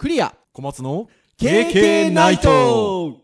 [0.00, 0.34] クリア。
[0.54, 3.18] 小松の KK ナイト。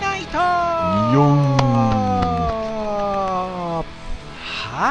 [0.00, 0.16] ナ
[1.60, 1.65] イ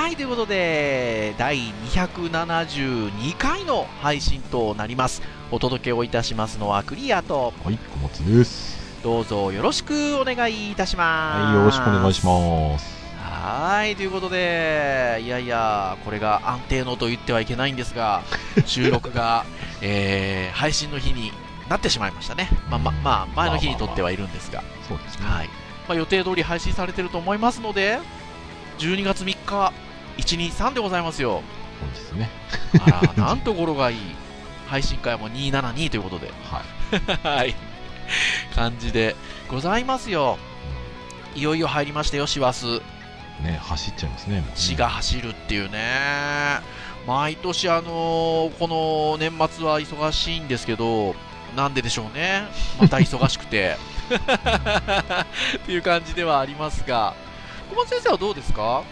[0.05, 1.57] はいということで第
[1.95, 9.01] 272回の配信となりますお届けをいたしますのはクリアとはい、小松です。
[9.01, 12.85] どうぞよろしくお願いいたしますはい、よろしくお願いします。
[13.17, 18.21] はいということでいやいやこれが安定のと言ってはいけないんですが
[18.67, 19.43] 収録が、
[19.81, 21.31] えー配信の日に
[21.67, 25.25] なってしまいましたねまあままあ前の日にとってはいるんですが、そうですね。
[25.25, 25.49] はい
[25.87, 27.97] まあ、予定通り配信されてると思いますので、
[28.77, 29.73] 12月3日、
[30.17, 31.41] 123でございますよ。
[31.81, 32.29] そうですね。
[32.85, 33.97] あら、なんと語呂がいい。
[34.67, 37.01] 配信会も272ということで、はい。
[37.37, 37.55] はい。
[38.55, 39.15] 感じで
[39.47, 40.37] ございますよ。
[41.35, 42.81] いよいよ入りましたよ、師走。
[43.43, 44.37] ね、走っちゃいますね。
[44.37, 46.59] ね死が走るっていうね。
[47.05, 51.15] 毎年、あのーこの年末は忙しいんですけど、
[51.55, 52.43] なんででしょうね。
[52.79, 53.77] また忙しくて。
[54.09, 57.13] っていう感じではありますが、
[57.71, 58.79] 小松先生はどうですか？
[58.79, 58.83] う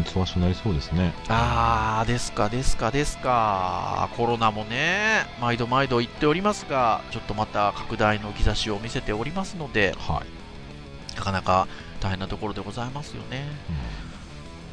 [0.00, 1.12] ん、忙しくなりそうですね。
[1.28, 4.08] あー、ですか、ですか、ですか。
[4.16, 11.16] コロナもね、毎度毎度言っておりますが、ちょっとまた拡大の兆しを見せておりますので、はい。
[11.16, 11.68] なかなか
[12.00, 13.46] 大変なところでございますよね。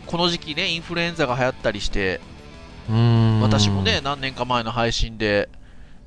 [0.06, 2.22] この時期ね、インフルエンザが流行ったりして、
[2.90, 3.42] うん。
[3.42, 5.50] 私もね、、何年か前の配信で、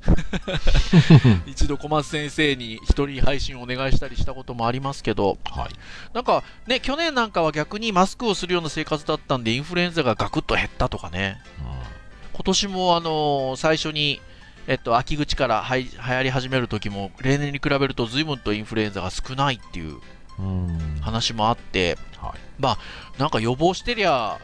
[1.46, 5.70] 一度小松先生に一人配信をお願いしたりしたこともありますけど、はい。
[6.14, 11.40] なんかね、去年なんかは逆にマスクをするような生活だったんで、インフルエンザがガクッと減ったとかね、
[12.32, 14.20] 今年もあのー最初に、
[14.66, 19.98] えっと、秋口からはい流行り始める時も、例年に比べると随分とインフルエンザが少ないっていう
[20.38, 20.66] うん。
[20.68, 21.00] うん。
[21.00, 23.18] 話もあって、はい。
[23.18, 24.38] なんか予防してりゃ、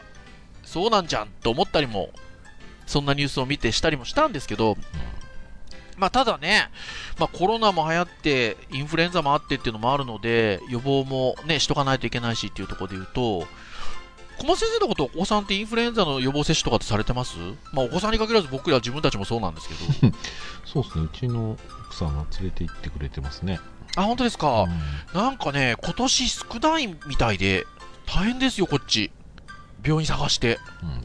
[0.63, 2.09] そうなんじゃんと思ったりも、
[2.85, 4.77] そんなニュースを見てしたりもしたんですけど、
[5.97, 6.69] まあ、ただね、
[7.19, 13.47] まあ、コロナも流行って、インフルエンザもあってっていうのもあるので、予防もね、しとかないといけないしっていうところで言うと、
[14.37, 17.37] 小松先生のこと、お子さんってインフルエンザの予防接種とかってされてます？
[17.73, 19.73] まあ、お子さんに限らず僕ら自分たちもそうなんですけ
[20.09, 20.15] ど。
[20.63, 21.05] そうですね。
[21.05, 21.57] うちの
[21.87, 23.59] 奥さんが連れて行ってくれてますね。
[23.95, 24.65] あ、本当ですか？
[25.13, 27.65] うんなんかね、今年少ないみたいで、
[28.05, 29.11] 大変ですよ、こっち。
[29.83, 30.59] 病院探して。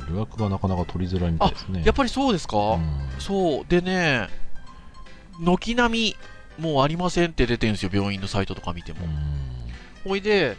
[0.08, 0.14] うん。
[0.14, 1.82] 予約がなかなか取りづらいみたいですね。
[1.86, 3.66] やっぱりそうですか、うんそう。
[3.66, 4.28] でね、
[5.40, 6.16] 軒並
[6.58, 9.04] み、もうありませんって出てるんですよ、病院のサイトとか見ても。
[9.04, 10.10] うん。
[10.10, 10.56] ほいで、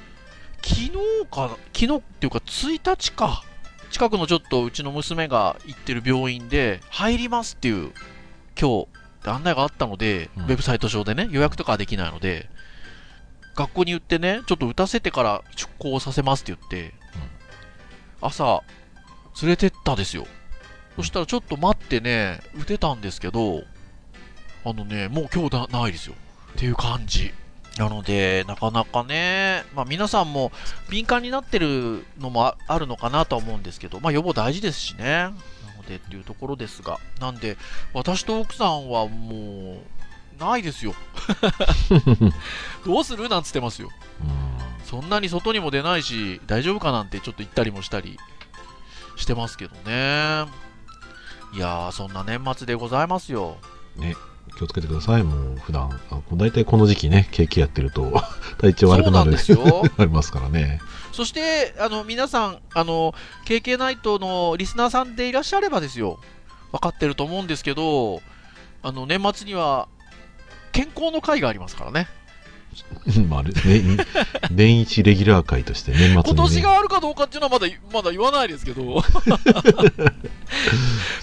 [0.64, 0.92] 昨日
[1.30, 3.44] か、昨日っていうか1日か、
[3.92, 7.92] 近くのちょっとうちの娘が行ってる病院で、入りますっていう、
[8.60, 8.88] 今日、
[9.30, 12.50] 案内があったので、うんウェブサイト上でね、予約とかはできないので、
[13.56, 16.94] 学校に言ってね、ちょっと打たせてから出校させますって言って、
[18.20, 18.64] 朝、
[19.42, 20.26] 連れてったですよ。
[20.96, 23.64] そしたらちょっと待ってね、打てたんですけど、
[24.66, 26.16] あのね、もう今日なないですよ。
[26.54, 27.34] っていう感じ。
[27.78, 30.52] なので、なかなかね、まあ皆さんも
[30.90, 35.04] 敏感になってるのもああるのかなとは思うんですけど、まあ予防大事ですしね。
[35.06, 35.30] な
[35.78, 37.58] のでっていうところですが、なんで、
[37.94, 39.78] 私と奥さんはも
[40.40, 40.94] う、ないですよ。
[42.86, 43.90] どうするなんつってますよ。
[44.22, 44.86] うん。
[44.86, 48.20] そんなに外にも出ないし、大丈夫かなんてちょっと言ったりもしたり
[49.16, 50.46] してますけどね。
[51.54, 53.58] いやー、そんな年末でございますよ。
[53.96, 54.16] ね。
[54.58, 55.24] 気をつけてください。
[55.24, 58.22] もう普段、あ大体この時期ね、ケーキやってると
[58.60, 59.84] 体調悪くなるそうなんですよ。
[59.98, 60.80] ありますからね。
[61.12, 63.14] そして、あの、皆さん、あの、
[63.46, 66.20] KK ナイトのリスナーさんでいらっしゃればですよ。
[66.72, 68.22] 分かってると思うんですけど、
[68.82, 69.88] あの、年末には、
[70.72, 72.08] 健康の会がありますからね。
[73.30, 73.52] まあ、ね、
[74.52, 79.02] 年一レギュラー会として年末に、ね、今年があるかどうかっていうのはまだ、まだ言わないですけど、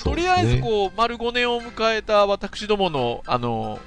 [0.04, 3.80] とりあえずこう、丸5年を迎えた私どもの、あの、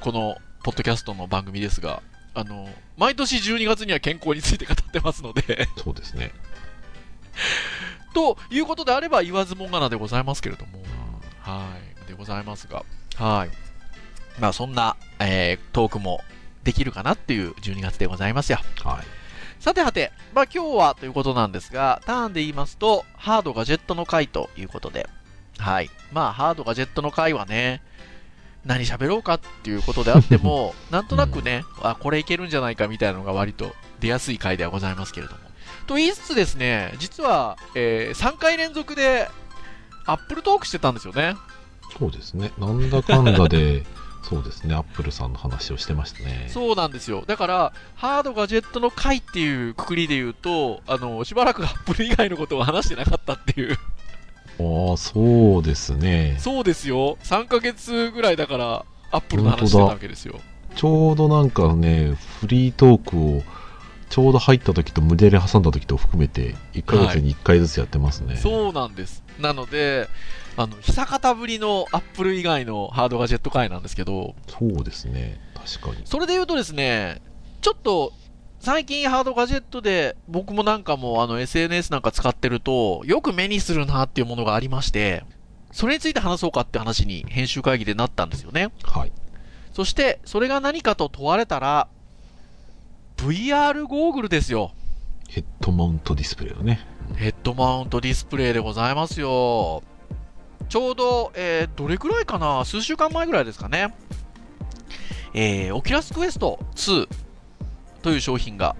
[0.00, 2.02] この、ポッドキャストの番組ですが、
[2.34, 6.32] あの、毎年12月には健康について語ってますので、うそうですね、
[8.14, 10.82] ということであれば言わずもがなでございますけれども、
[11.40, 11.72] は
[12.04, 12.84] い、でございますが、
[13.16, 13.50] はい。
[14.38, 16.22] まあそんな、えートークも
[16.64, 18.58] できるかなっていう12月でございますよ。
[18.84, 19.20] はい
[19.60, 25.06] さてはて、まあ今日はということなんですが、ターンで言いますと、ハードガジェットの回ということで、
[25.58, 25.90] はい。
[26.12, 27.82] まあハードガジェットの回はね、
[28.64, 35.40] 何喋ろうかっていうことであっても、 なんとなくね、あ、これいけるんじゃないかみたいなのが割と出やすい回ではございますけれども。
[35.86, 39.28] と言いつつですね、実は、え3回連続で、
[40.06, 41.36] アップルトークしてたんですよね。
[41.98, 42.50] そうですね。
[42.56, 43.84] なんだかんだで、
[44.22, 44.74] そうですね。
[44.74, 46.48] アップルさんの話をしてましたね。
[46.48, 47.24] そうなんですよ。
[47.26, 53.78] だから、ハードガジェットの回っていうくくりで言うと、あの、しばらくアップル以外のことを話してなかったっていう。
[54.60, 56.36] ああ、そうですね。
[56.38, 57.16] そうですよ。
[57.22, 60.38] 3ヶ月ぐらいだから、アップルの話してたわけですよ。
[60.76, 63.42] ちょうどなんかね、フリートークを、
[64.10, 68.36] ちょうど入った時と無理やり挟んだ時と含めて、1ヶ月に1回ずつやってますね。
[68.36, 69.22] そうなんです。
[69.38, 70.08] なので、
[70.56, 75.40] あの、久方ぶりのアップル以外のハードガジェット回なんですけど、そうですね。
[75.54, 76.06] 確かに。
[76.06, 77.20] それで言うとですね、
[77.60, 78.12] ちょっと、
[78.60, 85.24] 最近ハードガジェットで僕もなんかもあの SNS なんか使ってると、よく目にするなっていうものがありまして、
[85.72, 88.70] それについて話そうかって話に編集会議でなったんですよね。
[88.82, 89.12] はい。
[89.72, 91.88] そして、それが何かと問われたら、
[93.16, 94.72] VR ゴーグルですよ。
[95.28, 96.80] ヘッドマウントディスプレイのね。
[97.16, 99.82] ヘッドマウントディスプレイでございますよ。
[100.70, 102.64] ちょうど、えーどれくらいかな？
[102.64, 103.92] 数週間前ぐらいですかね。
[105.34, 107.08] えー、 Oculus Quest 2
[108.02, 108.76] という商品が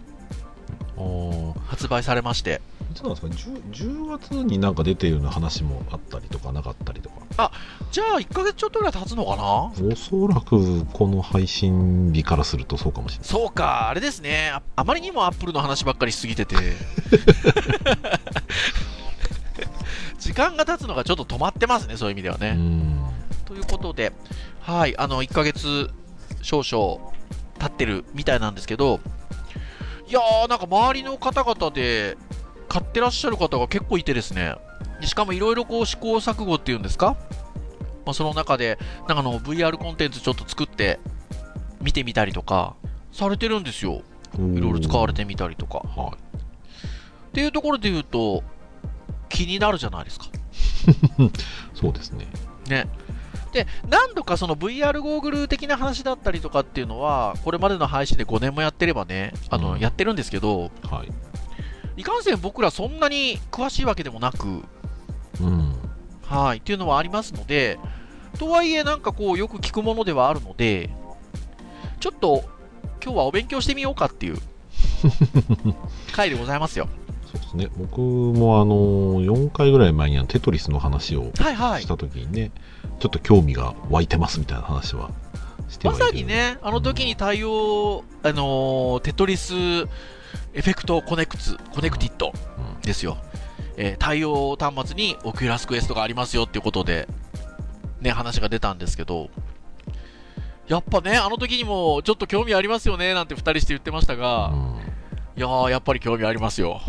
[0.96, 2.60] ああ、発売されまして、
[2.92, 7.50] いつなんですか？10, 10月になんか出てるような話もあったりとかなかったりとか。
[7.90, 9.42] じゃあ1ヶ月ちょっとぐらい経つのかな？
[9.44, 13.28] おそらくこの配信日からするとそうかもしれない。
[13.28, 14.50] そうか、あれですね。
[14.52, 16.54] ああまりにもアップルの話ばっかりしすぎてて。
[20.30, 22.50] 時間が経つのがちょっと止まってますね、そういう意味ではね。
[22.50, 23.04] うん。
[23.46, 24.12] ということで、
[24.60, 25.90] はい、あの、1ヶ月
[26.40, 27.12] 少々
[27.58, 29.00] 経ってるみたいなんですけど、
[30.06, 32.16] いやー、なんか周りの方々で
[32.68, 34.54] 買ってらっしゃる方が結構いてですね、
[35.00, 37.16] でしかもいろいろこう試行錯誤っていうんですか、
[38.06, 41.00] まあ、その中で、なんかあの VR コンテンツちょっと作って
[41.80, 42.76] 見てみたりとか、
[43.10, 44.02] されてるんですよ。
[44.38, 45.78] いろいろ使われてみたりとか。
[45.78, 46.12] は
[47.30, 48.44] っていうところで言うと、
[49.30, 50.26] 気になるじゃないですか。
[50.26, 50.30] い。
[51.74, 52.26] そうですね。
[52.68, 52.86] ね。
[53.52, 62.00] で、何度かその VR ゴーグル的な話だったりとかっていうのは、これまでの配信で5年もやってればね、あの、うんやってるんですけど、はい。
[62.00, 64.62] いかんせん僕らそんなに詳しいわけでもなく、
[65.40, 65.74] うん。
[66.22, 67.78] はい、っていうのはありますので、
[68.38, 70.90] とはいえなんかこうよく聞くものではあるので、
[71.98, 72.44] ちょっと
[73.02, 74.38] 今日はお勉強してみようかっていう
[76.12, 76.88] 回でございますよ。
[77.50, 77.68] ですね。
[77.76, 81.88] 僕もあの、4回ぐらい前にあのテトリスの話をはいはいし。
[81.88, 82.50] たときにね、
[82.98, 85.10] ちょっと興味が湧いてますみたいな話は
[85.68, 89.54] してはまさにね、あの時に対応、あのーテトリス
[90.52, 92.32] Effect Connect、Connected
[92.76, 93.18] うんですよ。
[93.76, 97.08] えー対応端末に Oculus Quest がありますよっていうことで、
[98.00, 99.30] ね、話が出たんですけど、
[100.68, 104.56] やっぱね、あの時にもちょっと興味ありますよね、なんて二人して言ってましたが、う
[104.86, 104.89] ん
[105.40, 106.82] いやー、やっぱり興味ありますよ。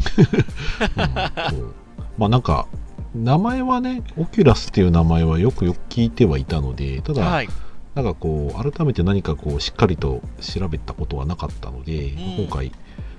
[2.18, 2.68] まあなんか、
[3.16, 7.50] 名前はね、 Oculus っていう名前はよくよく聞いてはいたので、ただ、はい。
[7.96, 12.74] なんかこう、改めて何かこう、しっかりと調べたことはなかったので、うん今回、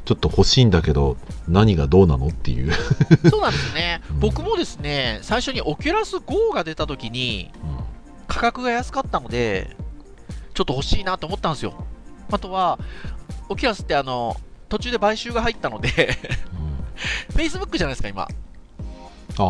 [0.04, 1.16] ちょっと欲しいんだけど、
[1.48, 2.70] 何がどうなのっていう。
[3.30, 4.20] そうなんですねうん。
[4.20, 7.50] 僕もですね、最初にオキュラス GO が出た時に、
[8.28, 9.78] 価格が安かったので、
[10.52, 11.86] ちょっと欲しいなと思ったんですよ。
[12.30, 12.78] あとは、
[13.48, 14.36] オキュラスってあの、
[14.72, 15.90] 途中で買収が入ったので、
[16.56, 16.72] うん
[17.36, 18.22] Facebook じゃないですか、今。
[18.22, 18.26] あ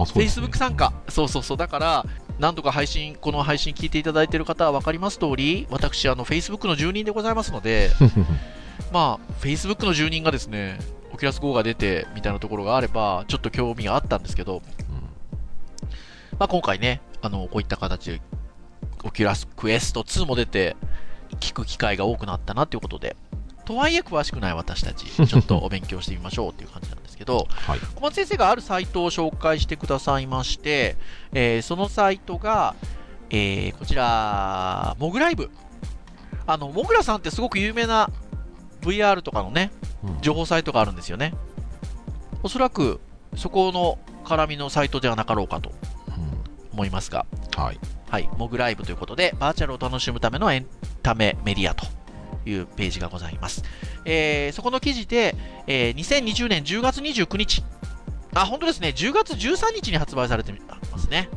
[0.02, 0.92] あ、そうですね Facebook 参加。
[1.08, 1.56] そうそうそう。
[1.56, 2.06] だから、
[2.40, 7.90] 何度か配信、この配信聞いていただいている方は分かります通り、私、あの、Facebook の住人でございますので、
[8.92, 10.80] まあ、Facebook の住人がですね、
[11.12, 14.60] Oculus Go が出て、みたいなところがあれば、ちょっと興味があったんですけど、
[16.38, 18.20] まあ、今回ね、あの、こういった形で、
[19.04, 20.74] Oculus Quest 2も出て、
[21.38, 23.14] 聞く機会が多くなったなということで、
[23.64, 27.78] とはいえ詳しくない私たち、 ちょっとお勉強してみましょうっていう感じなんですけど、はい。
[27.94, 30.96] 小松先生があるサイトを紹介してくださいまして、
[31.32, 32.74] えーそのサイトが、
[33.30, 35.50] えーこちら、 MoguLive。
[36.46, 38.10] あの、モグラさんってすごく有名な
[38.80, 39.70] VR とかのね、
[40.04, 41.32] うん情報サイトがあるんですよね。
[42.42, 43.00] おそらく、
[43.36, 45.72] そこの絡みのサイトではなかろうかと
[46.72, 47.26] 思いますが、
[47.56, 47.78] うんはい。
[48.10, 50.66] はい、モグライブということで、バーチャルを楽しむためのエン
[51.02, 51.86] タメメディアと
[52.46, 53.62] いうページがございます。
[54.04, 55.34] えーそこの記事で、
[55.66, 57.62] えー2020年10月29日、
[58.34, 60.52] あ、本当ですね、10月13日に発売されて
[60.90, 61.28] ますね。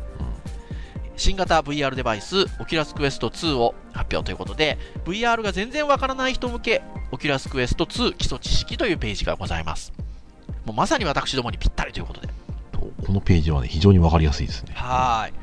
[1.17, 9.93] 新型 VR デバイス、 Oculus Quest 2を発表ということで、VR が全然わからない人向け、 Oculus Quest 2基礎知識というページがございます。
[10.65, 12.27] もうまさに私どもにぴったりということで。
[12.71, 14.73] とこのページはね、非常にわかりやすいですね。
[14.75, 15.33] はーい。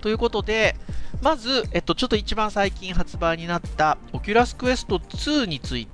[0.00, 0.76] ということで、
[1.22, 5.88] まず、えっと、ちょっと一番最近発売になった、Oculus Quest 2につい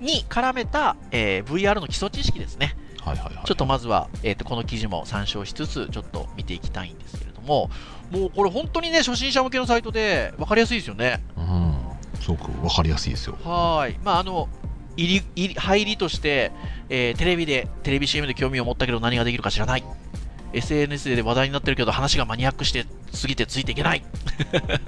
[0.00, 2.76] に絡めた、えー VR の基礎知識ですね。
[3.00, 3.44] はいはいはい。
[3.44, 7.70] ちょっとまずは、えっと、この記事も参照しつつ、ちょっと見ていきたいんですけれども、
[8.10, 11.22] もうこれ本当にね、初心者向けのサイトで分かりやすいですよね。
[11.36, 11.74] うん。
[12.20, 13.36] すごくわかりやすいですよ。
[13.42, 13.98] はい。
[14.04, 14.48] まあ、あの、
[14.96, 16.52] 入り、入り入りとして、
[16.88, 19.84] えーテレビで、テレビ CM で興味を持ったけど何ができるか知らない。
[20.52, 24.04] SNS で話題になってるけど話がマニアックしてすぎてついていけない。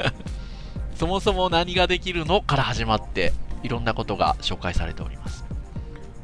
[0.97, 5.45] そもそも何ができるのから始まって、いろんなことが紹介されております。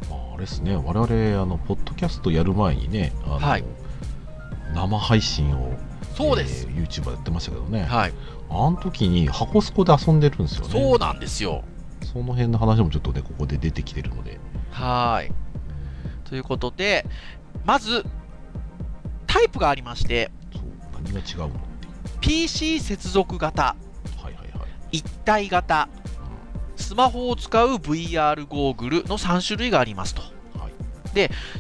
[0.09, 3.65] まあ、あれですね、我々、あの、ポッドキャストやる前にね、あの、はい
[4.75, 5.77] 生配信を、
[6.15, 6.67] そうです。
[6.69, 8.13] えー YouTuber でやってましたけどね、はい。
[8.51, 10.73] あの時に箱スコで遊んでるんですよね。
[10.73, 11.65] そうなんですよ。
[12.13, 14.39] その辺の話もちょっとね、ここで出てきてるので。
[14.71, 15.33] はーい。
[16.25, 17.07] ということで、
[17.65, 18.05] まず、
[19.29, 20.33] タイプがありまして、
[20.93, 21.51] 何が違うの。
[22.21, 23.77] PC 接続型、は
[24.23, 24.43] いはいはい。
[24.91, 25.89] 一体型、
[26.75, 30.23] スマホを使う VR ゴーグルの3種類がありますと。
[30.23, 30.33] はい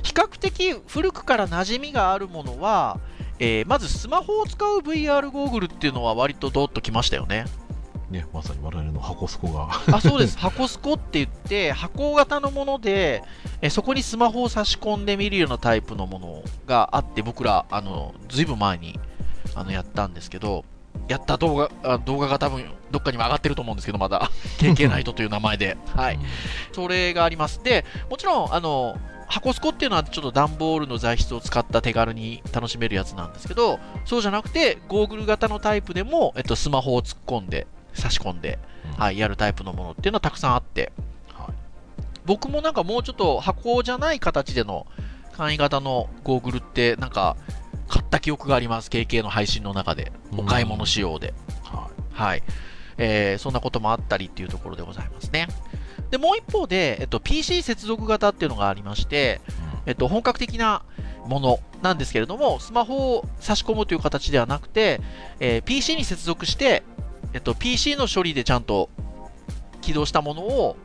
[0.03, 3.01] 比較的古くから馴染みがあるものは、
[3.41, 7.45] えーまずスマホを使う VR ゴーグルっていうのは割とドッときましたよね。
[8.11, 9.69] ね、まさに我々の箱スコが。
[9.93, 10.39] あ、そうです。
[10.41, 13.23] 箱スコって言って、箱型のもので、
[13.61, 18.99] えそこにスマホを差し込んで見るようなタイプのものがあって、僕ら、あの、ずいぶん前に、
[19.55, 20.65] あの、やったんですけど、
[21.07, 24.31] やった動画、あ動画が多分、どっかにも上がってると思うんですけど、まだ。
[24.59, 25.77] KK ナイトという名前で。
[25.95, 26.15] はい。
[26.15, 26.23] うん
[26.73, 27.63] それがあります。
[27.63, 28.97] で、もちろん、あの、
[29.27, 38.59] 箱スコっていうのはちょっと段ボールの材質を使った手軽に楽しめるやつなんですけど、そうじゃなくて、ゴーグル型のタイプでも、えっと、スマホを突っ込んで、差し込んで、
[38.97, 40.93] うんはい、やるタイプのものっていうのはたくさんあって、
[41.33, 41.55] はい
[42.27, 44.87] 僕もなんかもうちょっと箱じゃない形での
[45.33, 47.39] 簡易型のゴーグルってなんか
[47.89, 48.91] 買った記憶があります。
[48.91, 50.13] KK の配信の中で。
[50.37, 51.33] お買い物仕様で。
[51.63, 52.43] ははい。
[52.99, 55.49] えーそんなこともあったりっていうところでございますね。
[56.11, 59.53] で、もう一方で、えっと、PC 接続型っていうのがありまして、い。
[59.53, 60.83] うんえっと、本格的な
[61.25, 65.01] ものなんですけれども、スマホを差し込むという形ではなくて、
[65.41, 66.83] えー PC に接続して、
[67.33, 68.91] えっと、PC の処理でちゃんと
[69.81, 70.77] 起動したものを、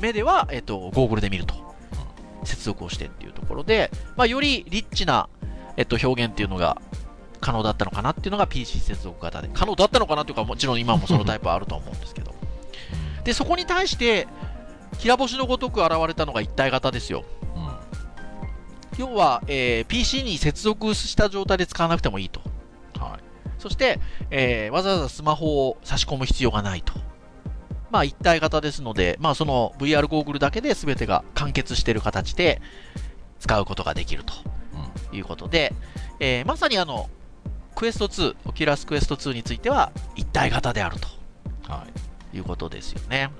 [0.00, 1.62] 目では、えっと、ゴーグルで見ると。
[2.44, 5.28] 接続をしてっていうところで、まあ、よりリッチな、
[5.76, 6.82] えっと、表現っていうのが
[7.40, 9.50] 可能だったのかなっていうのが PC 接続型で。
[9.52, 12.34] 可能だったのかなっていうか、もちろん今もそのタイプはあると思うんですけど。
[13.24, 14.26] で、そこに対して、
[14.98, 17.24] 平星のごとく現れたのが一体型ですよ。
[17.56, 17.72] うんうん
[18.98, 22.42] 要は、えー PC に接続した状態で使わなくてもいいと。
[23.62, 23.70] はい。
[23.70, 24.00] そして、
[24.30, 26.92] えーわざわざスマホを差し込む必要がないと。
[27.90, 32.60] まあ一体型ですので、まあその VR ゴーグルだけで全てが完結している形で
[33.38, 34.34] 使うことができると
[35.14, 35.74] いうことで、
[36.20, 37.08] えーまさにあの、
[37.74, 41.08] Quest 2、Oculus Quest 2については一体型であると
[41.70, 41.84] は
[42.32, 42.36] い。
[42.36, 43.30] いうことですよね。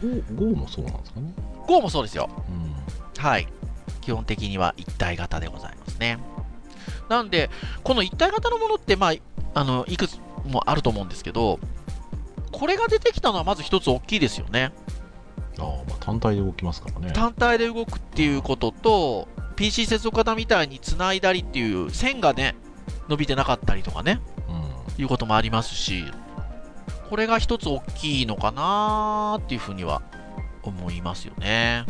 [0.00, 1.32] Go, Go もそうなんですかね
[1.68, 2.30] ？Go もそうですよ。
[2.48, 3.22] うん。
[3.22, 3.46] はい。
[4.00, 6.18] 基本的には一体型でございますね。
[7.14, 7.50] なんで、
[7.84, 9.14] この一体型のものって、まあ、
[9.54, 11.60] あの、いくつもあると思うんですけど、
[12.50, 14.72] これが出てきたのはまず一つ大きいですよね。
[15.58, 17.12] ああ、まあ単体で動きますからね。
[17.12, 22.56] 単体で動くっていうことと、PC 接続型みたいに繋いだりっていう線がね、
[23.08, 25.02] 伸びてなかったりとかね、うん。
[25.02, 26.04] いうこともありますし、
[27.08, 30.02] これが一つ大きいのかなーっていうふうには
[30.62, 31.84] 思いますよね。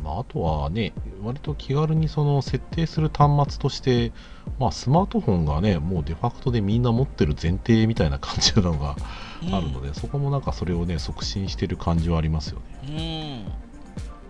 [0.00, 0.92] うんまあ、あとはね、
[1.22, 4.12] 割と気軽にその設定する端末として、
[4.58, 8.96] まあ、スマートフォンがね、もうデファクトでみんな持ってる前提みたいな感じなのが
[9.42, 13.44] うんあるので、そこもなんかそれをね、促進してる感じはありますよね。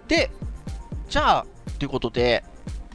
[0.04, 0.08] うん。
[0.08, 0.30] で、
[1.08, 1.46] じゃあ、
[1.78, 2.44] ということで、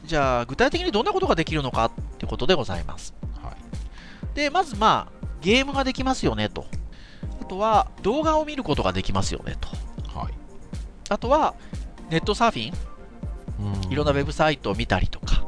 [0.04, 3.14] じゃあ、具体的にどんなことができるのかっていうことでございます。
[3.42, 4.36] はい。
[4.36, 6.66] で、まずまあ、ゲームができますよねと。
[7.40, 9.68] あとは、動画を見ることができますよねと。
[10.18, 10.34] はい。
[11.08, 11.54] あとは、
[12.10, 12.74] ネットサーフィン？
[13.86, 15.44] うんいろんなウェブサイトを見たりとか、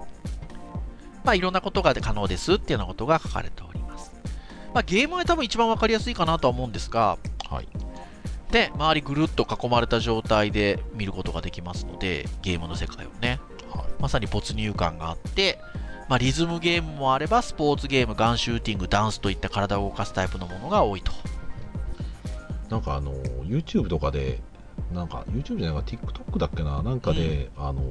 [1.25, 4.13] まあ、いろんなことが可能ですっていうようなことが書かれております。
[4.73, 7.19] まあ、ゲームは多分一番わかりやすいかなとは思うんですが、
[7.51, 7.69] はい。
[8.51, 13.41] で、周りぐるっと囲まれた状態で見ることができますので、ゲームの世界をね。
[13.71, 13.87] はい。
[14.01, 15.59] まさに没入感があって、
[16.09, 21.13] まあ、リズムゲームもあれば、スポーツゲーム、ガンシューティング、ダンスといった体を動かすタイプのものが多いと。
[22.71, 23.13] なんかあの、
[23.45, 24.41] YouTube とかで、
[24.93, 27.83] なんか YouTube じゃないか TikTok だっけな、なんかで、あの、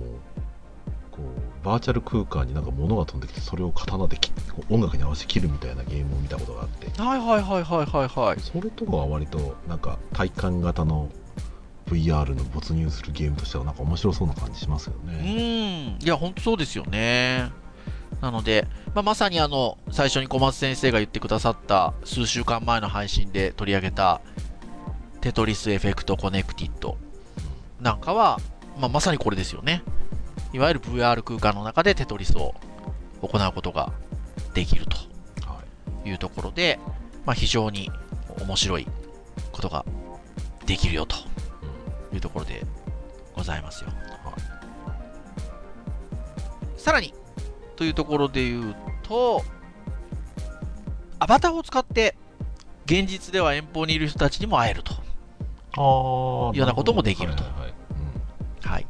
[1.12, 4.18] こう、バーチャル空間になんか物が飛んできて、それを刀で
[4.70, 8.40] 音楽に合わせて切るみたいなゲームを見たことがあって、はいはいはいはいはいはい。
[8.40, 11.10] それとかは割となんか体感型の
[11.88, 15.98] VR の没入するゲームとしてはなんか面白そうな感じしますようね。
[15.98, 16.04] ん。
[16.04, 17.52] いや、ほんとそうですよね。
[18.22, 24.22] なので、まあ、まさにあの、最初に小松先生が言ってくださった、数週間前の配信で取り上げた、
[25.28, 26.98] Tetris Effect Connected
[27.82, 28.40] なんかは、
[28.80, 29.84] まあ、まさにこれですよね。
[30.54, 32.56] いわゆる VR 空間の中でテトリスを
[33.22, 33.92] 行うことが
[34.54, 34.96] できると。
[36.06, 36.80] いうところで、
[37.26, 37.92] まあ、非常に
[38.40, 38.88] 面白い
[39.52, 39.84] ことが
[40.66, 41.18] できるよと
[42.14, 42.66] いうところで
[43.36, 43.90] ございますよ。
[46.78, 47.14] さらに、
[47.76, 49.44] というところで言うと、
[51.20, 52.16] アバターを使って、
[52.86, 55.06] 現実では遠方にいる人たちにも会えると。
[55.78, 57.44] いうようなこともできると。
[57.44, 57.74] はいはいはい。
[58.62, 58.86] はい。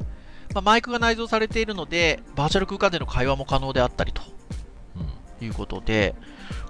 [0.53, 4.21] まあ、マイクが内蔵されているので、バーチャル空間での会話も可能であったりと。
[4.95, 5.01] うん。
[5.01, 6.15] うんいうことで、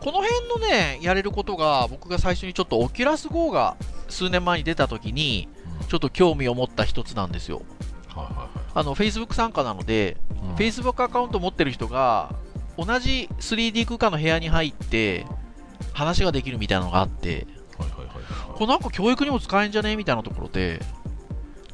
[0.02, 3.78] この辺のね、やれることが、僕が最初にちょっとオキュラス GO が
[4.10, 5.48] 数年前に出た時に、
[5.88, 7.62] ちょっと興味を持った一つなんですよ。
[8.10, 8.50] はいはいはい。
[8.76, 10.56] あの、Facebook 参加なので、うん。
[10.56, 12.36] Facebook アカウント持ってる人が、
[12.78, 15.26] 同じ 3D 空間の部屋に入って、
[15.94, 17.48] 話ができるみたいなのがあって、
[17.78, 18.07] はいはい
[18.54, 19.96] これなんか教育にも使えんじゃね？
[19.96, 20.82] みたいなところで、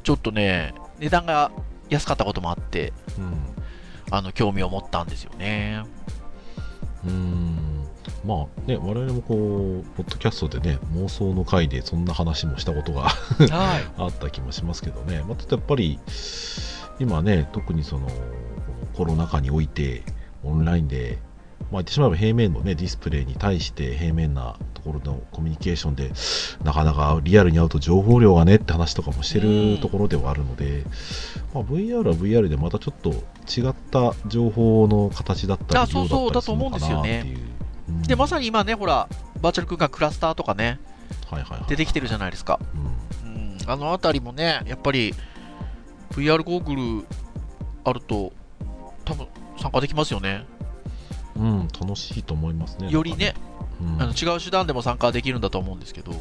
[0.02, 1.50] ちょっとね、値段が
[1.88, 3.34] 安かったこともあって、うん
[4.10, 5.82] あの、興味を持ったんですよね。
[7.04, 7.84] うーん
[8.24, 13.50] まあね、我々もこう、ポッドキャストでね、妄想の回でそんな話もしたことがはい。
[13.98, 15.98] あった気もしますけどね、まあ、ちょっとやっぱり、
[16.98, 18.08] 今ね、特にその
[18.94, 20.02] コロナ禍において、
[20.42, 21.18] オンラインで、
[21.74, 26.12] まあ、言ってしまえば平面のね、ディスプレイに対して平面なところのコミュニケーションで、
[26.62, 30.84] なかなかリアルに会うと情報量がねって話とかもしてうんるところではあるので、
[31.52, 37.38] まあ、VR は VR でまたちょっと違った情報の形だったり、あそうそう量ったりするのかなだと思うんですよねっていう
[37.88, 39.08] うんで、まさに今ね、ほら、
[39.42, 40.78] バーチャル空間クラスターとかね、
[41.28, 42.60] はいはいはい出てきてるじゃないですか。
[43.24, 43.58] うんうん。
[43.66, 45.12] あのあたりもね、やっぱり、
[46.12, 47.06] VR ゴーグル
[47.82, 48.32] あると、
[49.04, 49.26] 多分
[49.58, 50.46] 参加できますよね。
[51.36, 52.90] うん、楽しいと思いますね。
[52.90, 53.34] よりね、
[53.80, 56.12] うん、あの違う手段でも参加できるんだと思うんですけど、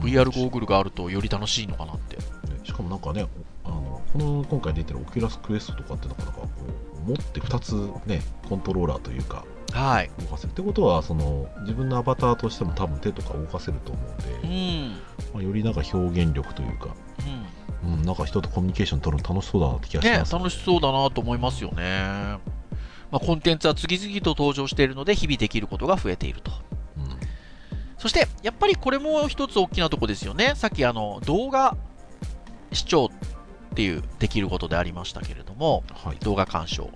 [0.00, 2.16] VR ゴーグルがあるとより楽しいのかなって。
[2.16, 2.22] ね
[2.64, 3.26] しかもなんかね、
[3.64, 6.48] あのこの今回出てる Oculus Quest とかってなかなかこ
[7.06, 10.10] う持って2つね、コントローラーというかはい。
[10.20, 10.50] 動かせる。
[10.50, 14.90] ってことは、その自分のアバターとしても多分手とか動かせると思うんで、ん。
[15.32, 16.94] まあ、よりなんか表現力というか、
[17.82, 17.94] うん。
[17.94, 22.38] うん、なんか人とコミュニケーション取るの楽しそうだなって気がしね、ます、楽しそうだなと思いますよね。
[23.12, 26.50] まあ、コンテンツは次々と登場しているので、日々できることが増えていると。
[26.96, 27.18] うん
[27.98, 30.54] そして、やっぱりこれも一つ大きなとこですよね。
[30.56, 31.76] さっきあの、動画
[32.72, 33.12] 視聴
[33.72, 36.16] っていうできることでありましたけれども、はい。
[36.16, 36.90] 動画鑑賞。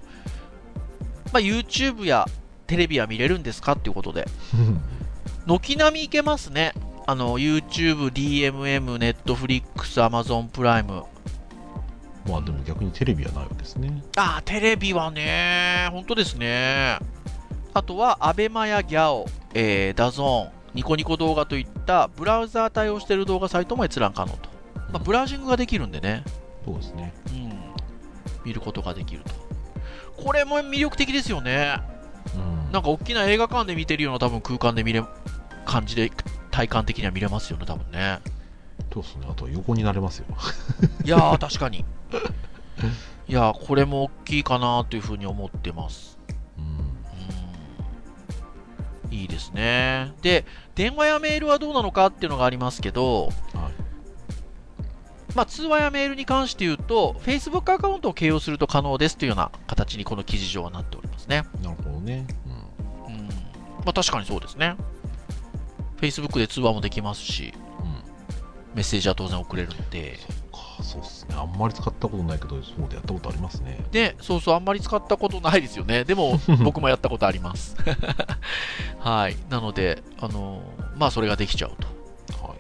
[1.33, 2.27] まあ、YouTube や
[2.67, 4.27] テレビは見れるんですかっていうことで、
[5.47, 6.73] 軒並みいけますね。
[7.07, 9.63] あの、YouTube、DMM、Netflix、
[10.05, 11.05] Amazon プライム。
[12.29, 14.03] まあでも逆にテレビはないわけですね。
[14.17, 16.99] ああ、テレビはね、本当ですね。
[17.75, 24.49] あとは、 ABEMA や GYAO、えー、 DAZN、ニコニコ動画といったブラウザー対応している動画サイトも閲覧可能と。
[24.93, 26.25] まあ、ブラウジングができるんでね、
[26.65, 27.15] そうですね。
[27.29, 27.53] うん、
[28.45, 30.23] 見ることができると。
[30.23, 31.81] これも魅力的ですよね。
[32.35, 32.73] うん。
[32.73, 35.05] なんか大きな映画館で見てるような多分空間で見れ、
[35.65, 36.11] 感じで、
[36.51, 38.21] 体感的には見れますよね、多分ね。
[38.93, 39.27] そうですね。
[39.31, 40.27] あと横になれますよ。
[41.05, 41.85] いやー、確かに。
[43.29, 46.19] いやー、これも大きいかなというふうに思ってます。
[46.59, 46.65] うん。
[46.65, 46.77] うん
[49.11, 50.13] いいですね。
[50.23, 53.33] で、電話やメールはどうなのかっていうのがありますけど、はい。
[55.35, 61.45] まあ、通話やメールに関して言うと、Facebook アカウントを併用すると可能ですというような形にこの記事上はなっておりますね。
[61.63, 62.27] なるほどね。
[63.07, 63.15] うん。
[63.15, 63.27] うん。
[63.27, 63.33] ま
[63.87, 64.77] あ、確かにそうですね。
[65.99, 68.75] Facebook で通話もできますし、うん。
[68.75, 70.46] メッセージは当然送れるので、か
[70.83, 71.35] そうっすね。
[71.37, 73.85] あんまり使ったことないけど、そうでやったことありますね。
[73.91, 76.05] で、そうそう、あんまり使ったことないですよね。
[76.05, 77.77] でも、 僕もやったことあります。
[79.01, 79.37] はい。
[79.49, 80.63] なので、あの
[80.97, 82.47] まあ、それができちゃうと。
[82.47, 82.59] はい。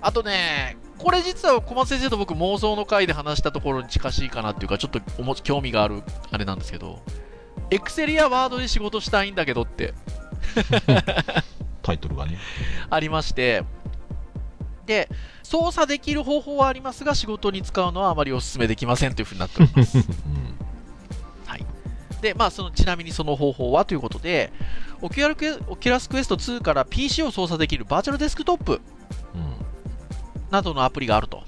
[0.00, 7.02] あとね、これ実は小松先生と僕妄想の回で話したところに近しいかなっていうか、ちょっとおも興味があるあれなんですけど、
[7.70, 9.94] エクセルやワードで仕事したいんだけどって
[11.82, 12.38] タイトルがね。
[12.90, 13.64] ありまして、
[14.86, 15.08] で、
[15.42, 19.98] 操作できる方法はありますが、仕事に使うのはあまりお勧めできませんというふうになっております。
[19.98, 20.04] うん。
[21.46, 21.66] はい。
[22.20, 24.52] で、まあ、その、ちなみにその方法はということで、
[25.02, 28.80] オキュラオキュラスクエスト2から PC を操作できるバーチャルデスクトップ
[29.34, 29.54] うん。
[30.50, 31.38] などのアプリがあると。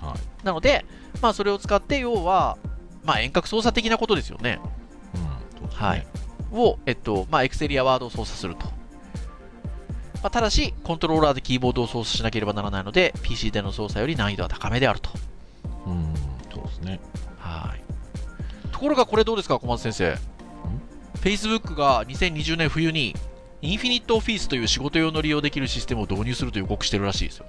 [0.00, 0.46] はい。
[0.46, 0.84] なので、
[1.22, 2.58] まあ、それを使って、要は、
[3.04, 4.60] まあ、遠隔操作的なことですよね。
[5.14, 5.18] う
[5.64, 5.68] ん。
[5.68, 6.06] ねはい。
[6.52, 8.77] を、えっと、まあ、エクセルやワードを操作すると。
[10.22, 15.10] まあ、ただし、コントローラーでキーボードを操作しなければならないので、PC での操作より難易度は高めであると。
[15.86, 16.14] うん。
[16.52, 17.00] そうですね。
[17.38, 18.72] はい。
[18.72, 20.18] ところがこれどうですか、小松先生
[21.20, 23.14] ？Facebook が2020年冬に、
[23.62, 27.46] インフィニットオフィスという仕事用の利用できるシステムを導入すると予告してるらしいですよ。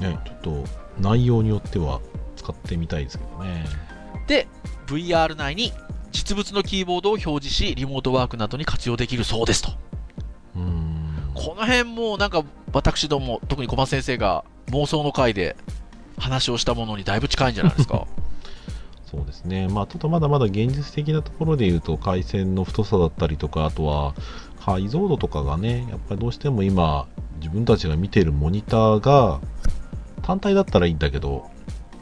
[0.00, 0.64] ね、ちょっと
[1.00, 2.00] 内容によっては
[2.36, 3.64] 使ってみたいですけどね。
[4.26, 4.46] で、
[4.86, 5.72] VR 内に
[6.12, 9.70] 実物のキーボードを表示し、リモートワークなどに活用できるそうですと。
[10.56, 10.97] うーん。
[11.38, 15.56] この辺もなんか私ども、特に小松先生が妄想の回で
[16.18, 18.08] 話をしたものにだいぶ近いんじゃないですか。
[19.06, 24.14] そうですね、まあ、ちょっとまだまだ現実的なところで言うと、回線の太さだったりとか、あとは
[24.60, 27.06] 解像度とかがね、やっぱりどうしても今、
[27.38, 29.40] 自分たちが見ているモニターが
[30.22, 31.48] 単体だったらいいんだけど、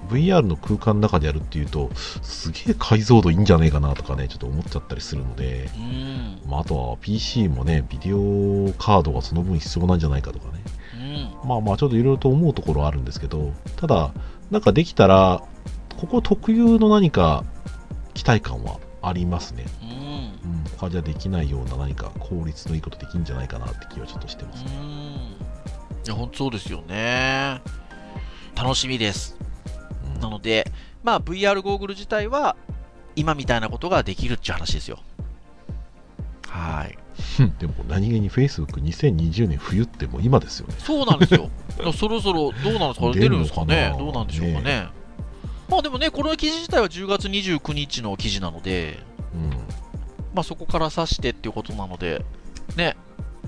[0.06, 1.90] VR の空間の中でやるっていうと、
[2.22, 6.40] すげえ解像度いいんじゃねえかなとかね、ちょっと思っちゃったりするので、うん。
[6.50, 10.62] まあ、あとは PC もね、ビデオカードがその分必要なんじゃないかとかね、
[11.42, 11.48] うん。
[11.48, 14.12] まあまあちょっといろいろと思うところはあるんですけど、ただ、
[14.50, 15.42] なんかできたら、
[15.96, 17.44] ここ特有の何か
[18.14, 19.64] 期待感はありますね。
[19.82, 20.50] うん。
[20.50, 24.64] うん、他じゃできないような何か効率のいいことできるんじゃないかなって気はちょっとしてます。
[24.64, 24.72] うん。
[24.72, 27.60] いや、本当そうですよね。
[28.54, 29.36] 楽しみです。
[30.16, 30.70] うんなので、
[31.02, 32.56] まあ VR ゴーグル自体は
[33.14, 34.98] 今みたいなことができるっていう話ですよ。
[36.48, 36.98] はい。
[37.58, 40.74] でも何気に Facebook2020 年冬ってもう今ですよね。
[40.78, 41.48] そうなんですよ。
[41.96, 43.12] そろそろどうなんですか？
[43.12, 43.94] 出るんですかね？
[43.98, 44.88] どうなんでしょうかね？
[45.68, 49.00] まあでもね、この記事自体は10月29日の記事なので、
[49.34, 49.50] うん。
[50.34, 52.24] まあそこから指してっていうことなので、
[52.76, 52.96] ね、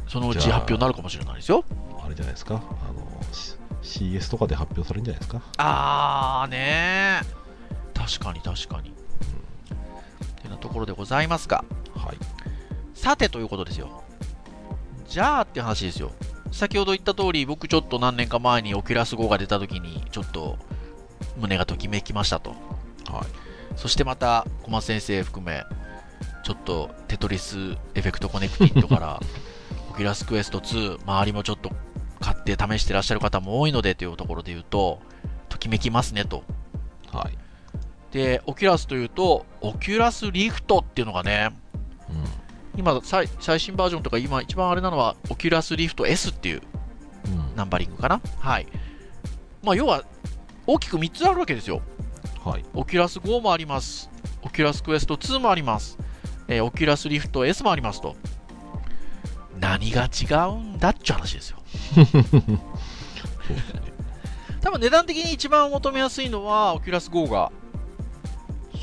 [0.08, 1.64] そのうち発表になるかもしれないですよ。
[2.04, 2.54] あれじゃないですか？
[2.54, 2.58] あ
[2.92, 3.06] の、
[3.88, 5.40] CS とかで発表されるんじゃないですか？
[5.56, 8.90] あーねー確かに確かに。
[8.90, 12.16] ってなところでございますが、はい。
[12.94, 14.02] さてということですよ。
[15.08, 16.12] じゃあって話ですよ。
[16.52, 20.58] 先ほど言った通り、僕ちょっと何年か前にオキュラス GO が出た時に、ちょっと
[21.38, 22.50] 胸がときめきましたと。
[22.50, 22.58] はい。
[23.76, 25.64] そしてまた小松先生含め、
[26.44, 29.20] ちょっとテトリスエフェクトコネクティッドから、
[29.90, 31.70] オキュラスクエスト2、周りもちょっと
[32.20, 35.00] 買って試してらっしゃる方も多いのでというところで言うと、
[35.48, 36.44] ときめきますねと。
[37.12, 37.38] はい。
[38.12, 41.50] で、オキュラスというと、オキュラスリフトっていうのがね、
[42.08, 42.12] う
[42.78, 47.32] 今最最新バージョンとか今一番あれなのは、オキュラスリフト S っていうん。
[47.32, 47.56] うん。
[47.56, 48.20] ナンバリングかな？
[48.38, 48.66] はい。
[49.62, 50.04] まあ要は、
[50.66, 51.82] 大きく3つあるわけですよ。
[52.44, 52.64] はい。
[52.74, 54.10] オキュラス Go もあります。
[54.42, 55.98] オキュラスクエスト2もあります。
[56.46, 58.16] えーオキュラスリフト S もありますと。
[59.58, 61.57] 何が違うんだっちゅう話ですよ。
[64.60, 67.52] 多分値段的に一番求めやすいのは、オキュラス Go が。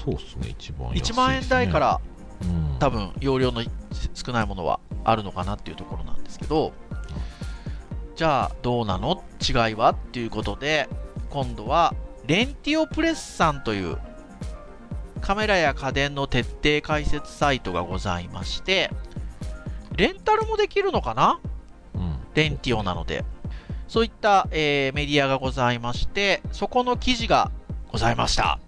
[0.04, 1.02] そうですね、一番安いね。
[1.02, 2.00] 1万円台か、ら
[2.42, 3.64] うん、多分容量の
[4.14, 6.74] 少ないものはあるのかなっていうところなんですけど、
[8.16, 9.24] じゃあどうなの？
[9.42, 9.92] 違いは？
[9.92, 10.88] っていうことで、
[11.30, 11.94] 今度は
[12.28, 13.98] レンティオプレスさんという
[15.22, 18.92] カメラや家電の徹底解説サイトがございまして、
[19.96, 21.40] レンタルもできるのかな？
[21.44, 21.52] うん、
[22.36, 23.26] レンティオなので。
[23.88, 27.52] そういった、えーメディアがございまして、そこの記事が
[27.92, 28.60] ございました。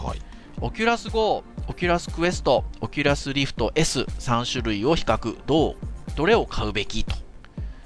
[0.00, 0.22] はい。
[0.60, 5.76] オキュラス Go、オキュラスクエスト、オキュラスリフト S3 種類を比較、どう、
[6.16, 7.14] どれを買うべきと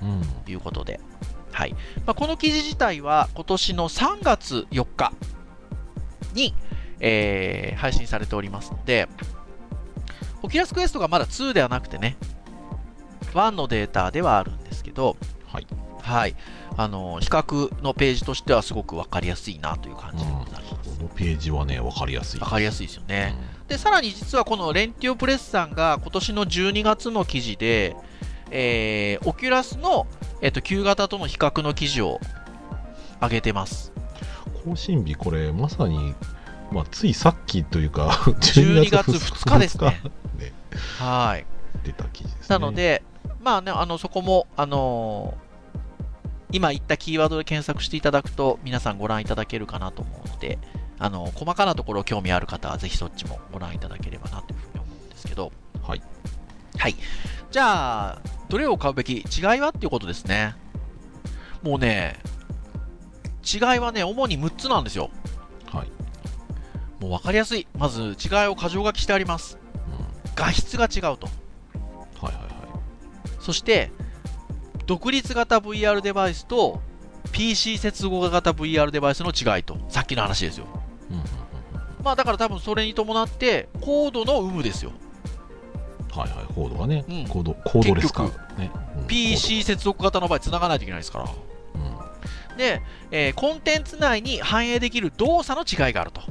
[0.03, 0.23] うん。
[0.51, 1.01] いうことで。
[1.51, 1.73] はい。
[2.07, 5.13] まあ、この記事自体は今年の3月4日
[6.33, 6.55] に、
[7.01, 9.09] えー配信されておりますので、
[10.43, 12.17] オキュラスクエストがまだ2ではなくてね、
[13.35, 15.17] 1のデータではあるんですけど、
[15.47, 15.67] はい。
[16.03, 16.37] はい。
[16.77, 20.99] あの、比較のページとしてはすごくわかりやすいなという感じでございます。
[20.99, 22.41] このページはね、わかりやすい。
[22.41, 23.35] わかりやすいですよね。
[23.69, 27.97] で、さらに実はこのレンティオプレスさんが今年の12月の記事で、
[28.51, 30.07] えー、オキュラスの、
[30.41, 32.21] えっと、旧型との比較の記事を
[33.21, 33.93] 上げてます。
[34.65, 36.15] 更新日、これ、まさに、
[36.71, 40.01] まあ、ついさっきというか、12月2日ですね
[40.39, 40.53] 2日ね
[40.99, 41.47] はい。
[41.85, 42.59] 出た記事ですね。
[42.59, 43.03] なの、で、
[43.43, 45.53] まあね、あの、そこも、あのー
[46.55, 50.59] 今言ったキーワードで検索していただくと、皆さんご覧いただけるかなと思うので、
[50.99, 55.51] あの、細かなところ興味ある方は、ぜひそっちもご覧いただければなというふうに思うんですけど、
[55.83, 56.03] はい。
[56.77, 56.95] はい。
[57.51, 58.19] じゃあ、
[58.51, 60.55] どれを買うべき違いはっていうことですね。
[61.63, 62.19] もうね、
[63.51, 65.09] 違いはね、主に6つなんですよ。
[65.73, 67.03] はい。
[67.03, 67.67] もう分かりやすい。
[67.79, 68.15] まず、違い
[68.49, 69.59] を箇条書きしてあります。
[69.75, 70.33] うん。
[70.35, 71.29] 画質が違うと。
[72.21, 72.52] はいはいはい。
[73.43, 73.91] そして、
[74.87, 76.81] 独立型 VR デバイスと
[77.33, 79.79] PC 接合型 VR デバイスの違いと。
[79.89, 80.67] さっきの話ですよ。
[81.11, 81.27] うんうんうん
[82.05, 84.91] まあだから多分それに伴って、コードの有無ですよ。
[86.11, 86.19] うん。
[86.19, 88.25] はいはい、コードがね、うんコード、コードレスか。
[88.25, 88.71] 結ね。
[88.97, 91.25] うん PC 接続型の場合繋がないといけないですから。
[91.27, 91.35] コー
[92.51, 96.23] ドで、えーコンテンツ内に反映できる動作の違いがあると。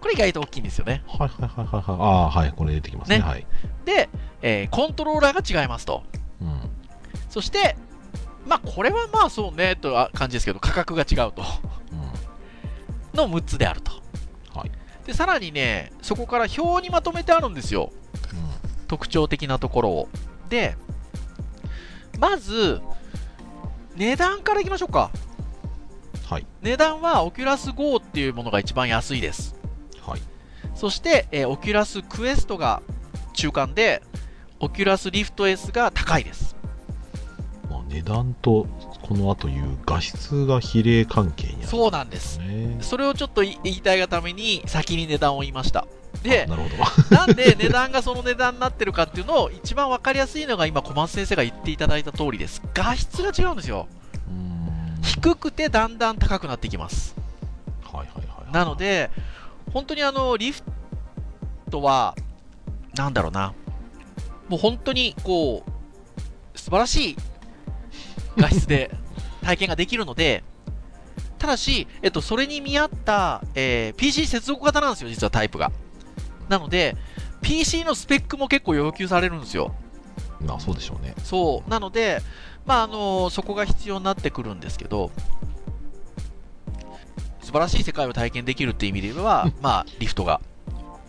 [0.00, 1.02] これ意外と大きいんですよね。
[1.12, 1.18] うん。
[1.18, 1.96] はいはいはいはいはい。
[1.98, 3.18] ああ、はい、これ出てきますね。
[3.18, 3.46] ねはい。
[3.84, 4.08] で、
[4.42, 6.02] えーコントローラーが違いますと。
[6.40, 6.60] うん。
[7.30, 7.76] そして、
[8.46, 11.42] まあこれはまあそうねとは感じですけど、価格が違うと。
[11.92, 13.28] うん。
[13.28, 13.92] の6つであると。
[14.54, 14.70] はい。
[15.06, 17.92] で、さらにね、そこから表にまとめてあるんですよ。
[18.88, 20.08] 特徴的なところを。
[20.48, 20.76] で、
[22.18, 22.80] まず、
[23.96, 25.10] 値段からいきましょうか。
[26.28, 26.46] はい。
[26.62, 29.57] 値段は、オキュラス Go っていうものが一番安いです。
[30.78, 30.80] はい。
[30.80, 32.82] そして、えーオキュラスクエストが
[33.32, 34.02] 中間で、
[34.60, 36.56] オキュラスリフト S が高いです。
[37.70, 38.66] まあ、値段と
[39.02, 42.38] この後言う画質が比例関係にあるそうなんです。
[42.38, 42.78] ね。
[42.80, 45.86] それをちょっと言いたいがために、先に値段を言いました。
[46.22, 46.76] であ、なるほど。
[47.14, 52.62] なんで値段がその値段になってるかっていうのを一番わかりやすいのが今小松先生が言っていただいた通りです。
[52.74, 53.86] 画質が違うんですよ。
[55.02, 57.14] 低くてだんだん高くなっていきます。
[57.84, 58.52] はいはいはい。
[58.52, 59.10] なの、で、
[59.72, 60.62] 本当にあの、リフ
[61.70, 62.14] トは、
[62.94, 63.54] なんだろうな。
[64.48, 67.16] もう本当にこう、素晴らしい
[68.36, 68.90] 画質で
[69.42, 70.42] 体験ができるので、
[71.38, 75.70] ただし、えっと、それに見合った、えー PC 接続型なんですよ、実はタイプが。
[76.48, 76.96] なので、
[77.42, 79.74] PC のスペックも結構要求されるんですよ。
[80.40, 81.14] まあそうでしょうね。
[81.22, 81.70] そう。
[81.70, 82.20] なので、
[82.66, 85.10] まあ、あのそこが必要になってくるんですけど、
[87.48, 90.42] 素晴らしい世界を体験できるっていう意味で言えば、 まあ、リフトが。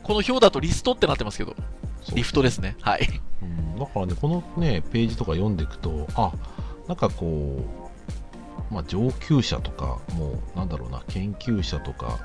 [0.04, 1.54] この表だとリストってなってますけど、
[2.14, 2.78] リフトですね。
[2.80, 3.10] はい。
[3.42, 6.32] うん、だからね、このね、ページとか読んでいくと、あ、
[6.88, 7.62] なんかこ
[8.72, 12.18] う、まあ、上級者とか、もう、なんだろうな、研究者とか、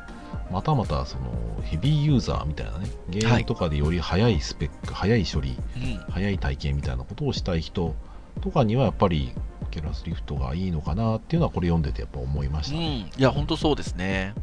[0.48, 1.24] またまた、その、
[1.64, 5.96] ヘビーユーザーみたいなね、ゲームとかでより早いスペック、早い処理、うん。
[6.12, 7.96] 早い体験みたいなことをしたい人
[8.42, 9.32] とかには、やっぱり、
[9.78, 13.10] オキュラスリフトがいいのかなっていうのは、これ読んでてやっぱ思いましたね。
[13.12, 13.20] うん。
[13.20, 14.34] いや、ほんとそうですね。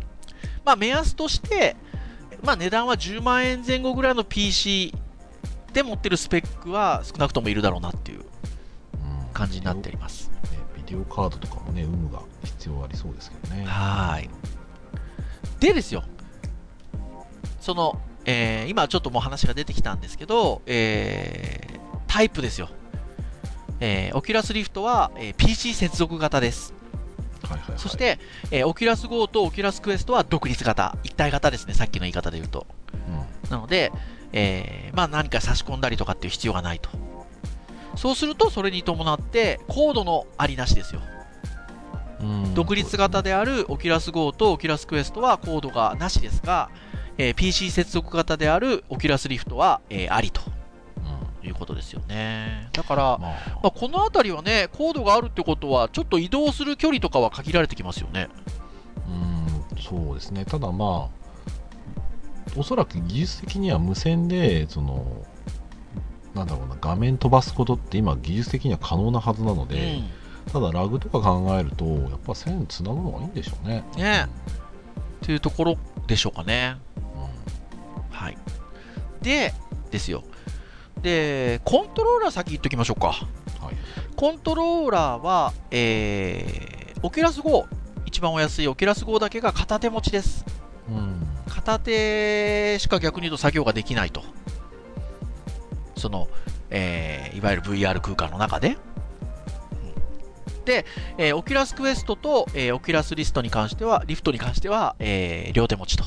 [0.65, 1.75] まあ、目安として、
[2.43, 4.93] まあ、値段は10万円前後ぐらいの PC
[5.73, 8.25] で持ってるスペックは少なくともいるだろうなっていううん
[9.33, 10.29] 感じになっております。
[10.51, 13.63] ねビデオカードとかもね、有無が必要ありそうですけどね。
[13.65, 14.29] はーい。
[15.59, 16.03] でですよ、
[17.59, 22.69] その、えー今ちょっともう話が出てきたんですけど、えータイプですよ。
[23.81, 26.73] えー、オキュラスリフトは、えー PC 接続型です。
[27.43, 27.79] はいはいはい。
[27.79, 28.19] そし、て、
[28.51, 32.67] えー、オキュラス Go とオキュラスクエストは独立型、一体型ですね、さっきの言い方で言うと。
[33.49, 33.91] なので、
[34.33, 36.89] えーまあ何か差し込んだりとかっていう必要がないと。
[37.95, 41.01] そうすると、それに伴って、コードのありなしですよ。
[42.21, 46.69] うん独立型であるオキュラス GO とオキュラスクエストはコードがなしですが、
[47.17, 50.53] えー PC 接続型であるオキュラスリフトは、えーありとうん
[51.43, 52.69] いうことですよね。
[52.73, 53.32] だから、まあ、
[53.63, 58.30] まあ、この辺りはね、コードがあるってことは、ちょっと移動する距離とかは限られてきますよね。
[59.08, 60.45] うん、そうですね。
[60.45, 61.21] ただまあ、
[62.58, 65.25] おそらく技術的には無線で、その、
[66.34, 70.01] なんだろうな、画面飛ばすことって今技術的には可能なはずなので、
[70.51, 73.84] ただラグとか考えると、やっぱ線つなぐのがいいんでしょうね。
[73.95, 74.01] うん。
[74.01, 74.27] ね
[75.23, 75.77] っていうところ
[76.08, 76.77] でしょうかね。
[76.97, 78.38] うんはい。
[79.21, 79.54] で、
[79.91, 80.23] ですよ。
[81.01, 83.07] で、コントローラー先言っときましょうか。
[83.07, 83.13] は
[83.71, 83.75] い。
[84.15, 87.65] コントローラーは、えー、オキュラス Go、
[88.05, 90.45] 一番お安いオキュラス Go だけが片手持ちです。
[90.89, 91.27] うん。
[91.47, 94.23] 片手しか逆に言うと作業ができないと。
[95.97, 96.27] その、
[96.69, 98.69] えー、いわゆる VR 空間の中で。
[98.69, 98.77] うん
[100.65, 100.85] で、
[101.17, 106.03] えー、 Oculus Quest と、えー、 Oculus リストに関しては、リフトに関しては、えー、両手持ちと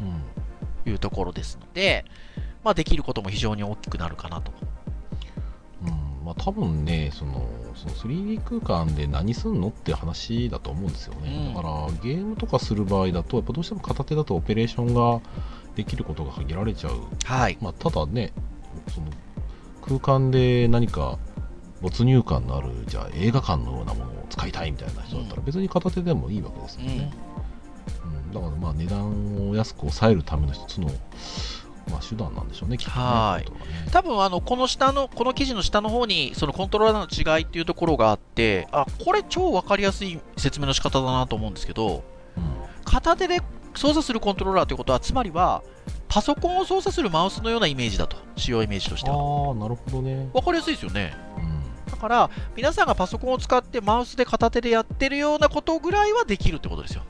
[0.00, 0.90] うん。
[0.90, 2.04] いうところですので、
[2.68, 4.52] まあ、できることも非常に大きくなるかなと。
[5.80, 5.88] うん、
[6.22, 11.46] まあ多分ね、その、その 3D 空間で何すんのって話だと思うんですよね。
[11.48, 15.22] うんだからゲームとかする場合だと、やっぱどうしても片手だとオペレーションが
[15.76, 17.00] できることが限られちゃう。
[17.24, 17.56] はい。
[17.62, 18.34] まあただね、
[18.92, 19.06] その
[19.80, 21.18] 空間で何か
[21.80, 27.12] 没入感のある、じゃあ映画館のようなものを使いたいみたいな人だったらうん別に片手でもいいわけですうんよね。。
[28.04, 30.90] うん、だからまあ値段を安く抑えるための一つの、
[31.88, 32.96] まあ、手段なんでしょうね、きっとね。
[33.04, 33.50] はい。
[33.50, 33.56] ね。
[33.92, 42.04] 多分あのこの下のこの記事の下の方にそのコントローラーの違いっていうところがあってあこれ超分かりやすい説明の仕方だなと思うんですけど
[42.36, 42.44] うん。
[42.84, 43.40] 片手で
[43.74, 45.62] 操作するコントローラーということはつまりは
[46.08, 49.16] パソコンを操作するマウスのようなイメージだと使用イメージとしては。
[49.16, 50.28] ああ、なるほどね。
[50.32, 51.14] 分かりやすいですよね。
[51.36, 51.58] うん。
[51.90, 57.02] だから皆さんがパソコンを使ってマウスで片手でやってるようなことぐらいはできるってことですよ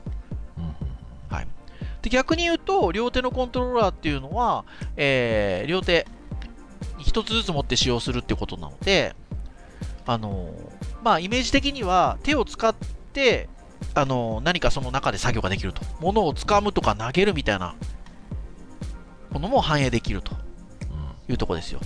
[2.01, 6.07] で逆に言うと両手のコントローラーっていうのは、えー両手
[6.97, 9.15] 一つずつ持って使用するってことなので
[10.05, 10.51] あのー
[11.03, 12.75] まあイメージ的には手を使っ
[13.13, 13.49] て
[13.93, 15.81] あのー何かその中で作業ができると。
[15.99, 17.75] 物を掴むとか投げるみたいな
[19.31, 20.33] ものも反映できると
[21.27, 21.79] いうところですよ。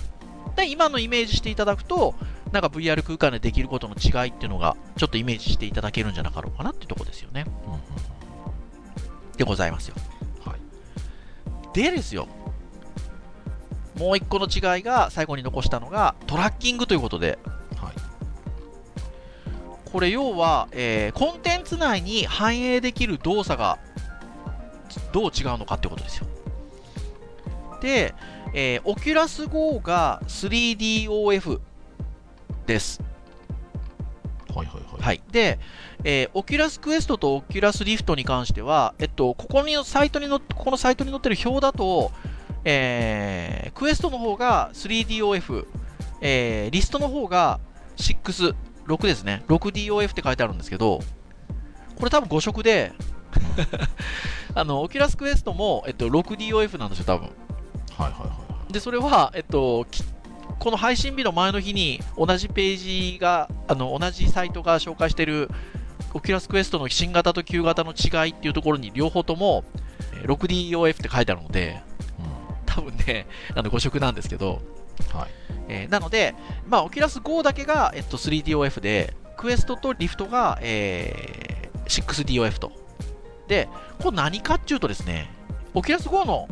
[0.56, 2.14] で今のイメージしていただくと
[2.52, 7.44] なんか VR 空間でできることの違いっていうのがちょっとイメージしていただけるんじゃなかろうかなっていうところですよね。
[7.66, 7.80] うんうん
[9.36, 9.94] でございますよ
[10.44, 10.60] はい。
[11.74, 12.28] でですよ、
[13.96, 17.38] もう一個の違いが最後に残したのがトラッキングということで、
[17.76, 17.94] はい。
[19.84, 23.78] これ要は、えーコンテンツ内に反映できる動作が
[25.12, 26.26] どう違うのかってことですよ。
[27.80, 28.14] で、
[28.54, 31.60] えー、Oculus Go が 3DOF
[32.66, 33.00] です。
[34.54, 35.02] はいはいはい。
[35.02, 35.22] はい。
[35.32, 35.58] で、
[36.04, 42.12] えー、Oculus Quest と Oculus Rift に関しては、えっと、ここにサイトにのここのサイトに載ってる表だと、
[42.64, 45.66] えー、Quest の方が 3DOF、
[46.20, 47.60] えー、リストの方が
[47.96, 48.54] 6、
[48.86, 49.42] 6ですね。
[49.48, 51.00] 6DOF って書いてあるんですけど、
[51.96, 52.92] これ多分誤植で、
[54.54, 57.28] あの、Oculus Quest も、えっと、6DOF なんですよ、多分。
[57.96, 58.72] はいはいはい。
[58.72, 60.02] で、それは、えっと、き
[60.64, 65.50] この配信日の前の日に同じページが、あの、同じサイトが紹介している、
[66.14, 69.64] Oculus Quest の新型と旧型の違いっていうところに両方とも
[70.14, 71.82] えー 6DOF って書いてあるので、
[72.64, 74.62] 多分ね、あの誤植なんですけど、
[75.12, 75.18] うん。
[75.18, 75.30] はい。
[75.68, 76.34] えーなので、
[76.66, 82.72] まあ、 Oculus Go だけが、えっと、3DOF で、クエストとリフトが、えー 6DOF と。
[83.48, 85.30] で、これ何かっていうとですね、
[85.74, 86.48] オキュラス GO の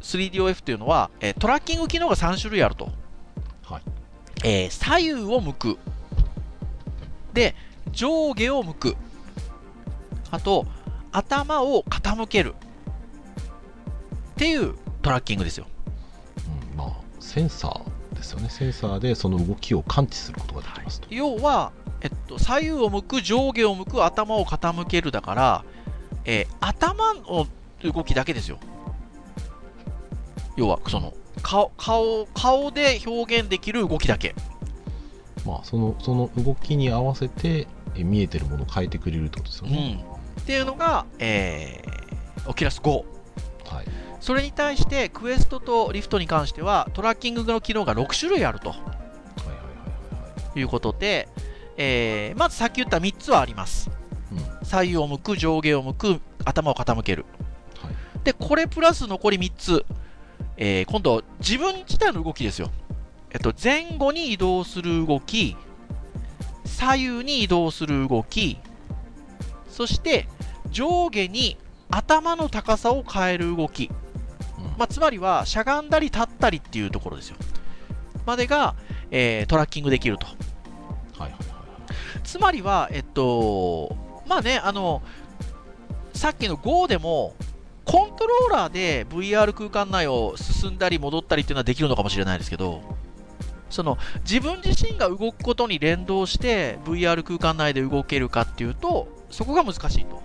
[0.00, 2.90] 3DOF っていうのは、えートラッキング機能が3種類あると。
[3.64, 3.82] はい。
[4.44, 5.78] えー左右を向く。
[7.34, 7.54] で、
[7.92, 8.96] 上下を向く。
[10.30, 10.66] あと、
[11.12, 12.54] 頭を傾ける。
[12.54, 15.66] っていうトラッキングですよ。
[16.72, 18.48] うん、まあ、センサーですよね。
[18.50, 21.08] センサーでその動きを感知することができますと。
[21.10, 25.64] 要は、えっと、左右を向く、上下を向く、頭を傾けるだから、
[26.24, 27.46] えー頭の
[27.82, 28.58] 動きだけですよ。
[30.58, 34.34] 要は、その、顔、顔、顔で表現できる動きだけ。
[35.46, 39.94] まあ、その、その動きに合わせて、え見えてるものを変えてくれるってことですよね。
[39.94, 39.98] ん。
[39.98, 43.06] っていうのが、えー、 Oculus Go。
[43.70, 43.86] はい。
[44.18, 51.28] それに対して、クエストとリフトに関しては、トラッキングの機能が6種類あるとはいはいはいうことで、
[51.76, 53.92] えーまずさっき言った3つはあります。
[54.32, 54.38] うん。
[54.38, 57.26] は左右を向く、上下を向く、頭を傾ける。
[58.20, 58.24] い。
[58.24, 59.86] で、これプラス残り3つ。
[60.60, 62.70] えー今度、自分自体の動きですよ。
[63.30, 65.56] えっと、前後に移動する動き、
[66.64, 68.58] 左右に移動する動き、
[69.70, 70.28] そして、
[70.70, 71.56] 上下に
[71.90, 73.90] 頭の高さを変える動き。
[74.58, 77.36] うんまあ、つまりは、しゃがんだり立ったりっていうところですよ。
[78.26, 78.74] までが、
[79.12, 80.26] えートラッキングできると。
[80.26, 82.20] はいはいはいはい。
[82.24, 85.02] つまりは、えっと、まあね、あの、
[86.14, 87.36] さっきの GO でも、
[87.88, 92.82] コントローラーで VR 空間内を進んだり戻ったりっていうのはできるのかもしれないですけど、
[93.70, 93.96] その
[94.28, 100.22] 自分自身が動くことに連動して VR 空間内で動けるかっていうと、そこが難しいと。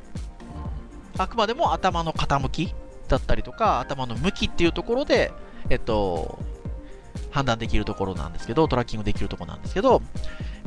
[1.18, 2.76] あくまでも頭の傾き
[3.08, 5.32] だったりとか、頭の向きっていうところで、
[5.70, 6.40] えっと、
[7.32, 10.02] 判断できるところなんですけど、トラッキングできるところなんですけど、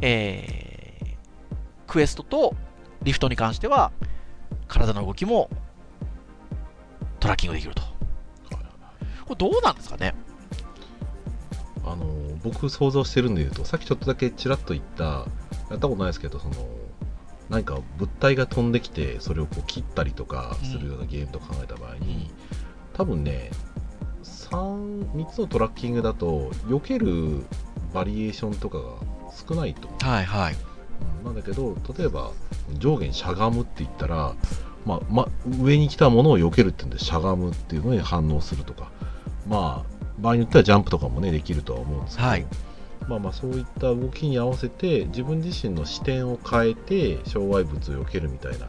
[0.00, 1.06] えー、
[1.86, 2.54] クエストと
[3.02, 3.92] リフトに関しては、
[4.66, 5.50] 体の動きも
[7.26, 7.82] トラッキングできると。
[7.82, 10.14] これどうなんですかね？
[11.84, 12.06] あの
[12.44, 16.54] 僕想像してるんで言うとさっきちょっとだけちらっと言ったやったことないですけどその
[17.48, 22.30] 何か物体が飛んできてそれをこう切ったりとかするようなゲームと考えた場合に、
[22.92, 23.50] 多分ね
[24.22, 27.44] 3, 3つのトラッキングだと避ける
[27.92, 28.84] バリエーションとかが
[29.48, 30.54] 少ないと思うはいはい。
[30.54, 32.30] うんなんだけど例えば
[32.78, 34.34] 上下にしゃがむって言ったら、
[34.86, 35.28] まあま、
[35.60, 38.90] 上に来たものを避けるっていうんでしゃがむっていうのに反応するとか
[39.46, 42.46] まあ場合によってはジャンプとかもねできるとは思うんですけど、はい
[43.08, 48.66] まあまあそういった動きに合わせて自分自身の視点を変えて障害物を避けるみたいな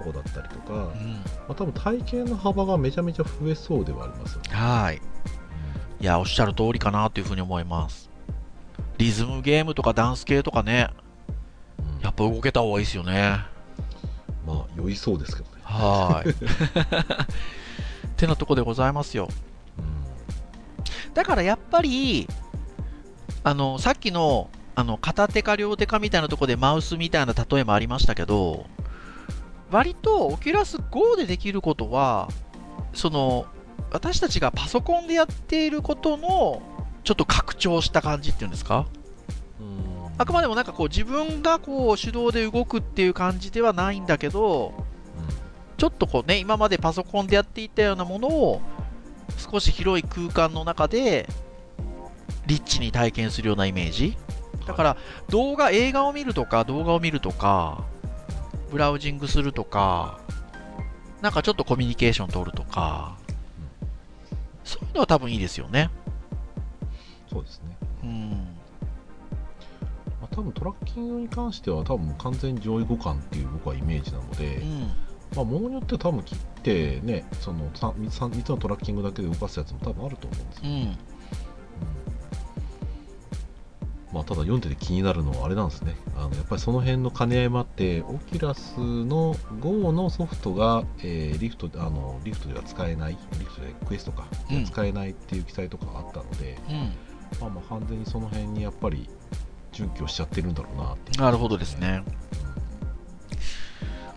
[0.00, 4.48] とこだったりとか、まうん、あ、多分体験の幅がめちゃめちゃ増えそうではありますよね。
[4.50, 5.00] はい。
[6.00, 8.10] いや、おっしゃる通りかなというふうに思います。
[8.98, 10.88] リズムゲームとかダンス系とかね、
[11.78, 13.49] うんやっぱ動けた方がいいですよね。
[14.80, 15.60] まあ酔いそうですけどね。
[15.62, 16.32] はーい。
[16.32, 16.36] っ
[18.16, 19.28] てなとこでございますよ。
[19.78, 20.00] うん
[21.14, 22.28] だからやっぱり、
[23.42, 28.66] あの、さっきの、あの、片手か両手かみたいなところでマウスみたいな例えもありましたけど、
[29.72, 32.28] 割とオキュラス GO でできることは、
[32.94, 33.46] その、
[33.90, 36.62] 私たちがパソコンでやっていることの、
[37.02, 38.86] ちょっと拡張した感じっていうんですか？
[38.94, 38.99] うん
[40.20, 44.74] あくまでもなんかこう自分がこう手動で動くっていう感じではないんだけど、
[45.78, 48.60] ちょっとこうね、今までパソコンでやっていたようなものを、
[49.38, 51.26] 少し広い空間の中で、
[52.44, 54.14] リッチに体験するようなイメージ。
[54.66, 54.96] だから、
[55.30, 57.82] 動画、映画を見るとか、動画を見るとか、
[58.70, 60.20] ブラウジングするとか、
[61.22, 63.16] なんかちょっとコミュニケーション取るとか、
[64.64, 65.88] そういうのは多分いいですよね。
[67.32, 67.69] そうですね。
[70.40, 74.80] 多多分トラッキングに関しては多分完全に上位互換っていう僕はイメージなので、うん。
[75.36, 80.72] まあ、ものによっては多分切ってねその 3, 3, つのトラッキングだけで動かすやつも多分あると思うんですよ、うん。
[80.72, 80.98] うん
[84.12, 96.92] まあ、ただ読んでて気になるのはあれなんですねあのやっぱりその辺の兼ね合いもあってオキュラスの GO のソフトが、えーリフトあのリフトでは使えないリフトでクエストか、うん使えないっていう記載とかあったので、うん。
[97.40, 99.08] まあ、まあ完全にその辺にやっぱり
[99.80, 102.02] 準拠しちゃってるんだろうなってなるほどですね。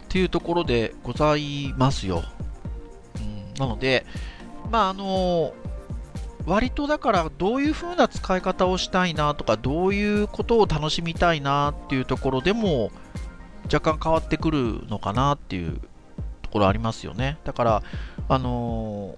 [0.05, 2.23] っていうところでございますよ。
[3.15, 4.05] うん、なので、
[4.69, 5.53] まああの
[6.45, 12.91] 割とだからどういう風な使い方をしたいなとかどういうことを楽しみたいなっていうところでも
[13.73, 15.79] 若干変わってくるのかなっていう
[16.41, 17.37] ところありますよね。
[17.45, 17.83] だから、
[18.27, 19.15] あの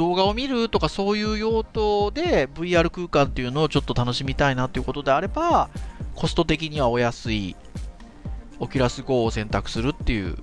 [0.00, 5.70] 動画を見るとかそういう用途で VR 空間っていうのをちょっと楽しみたいなっていうことであれば
[6.14, 7.56] コスト的にはお安い
[8.58, 10.36] オキュラス GO を選択するっていう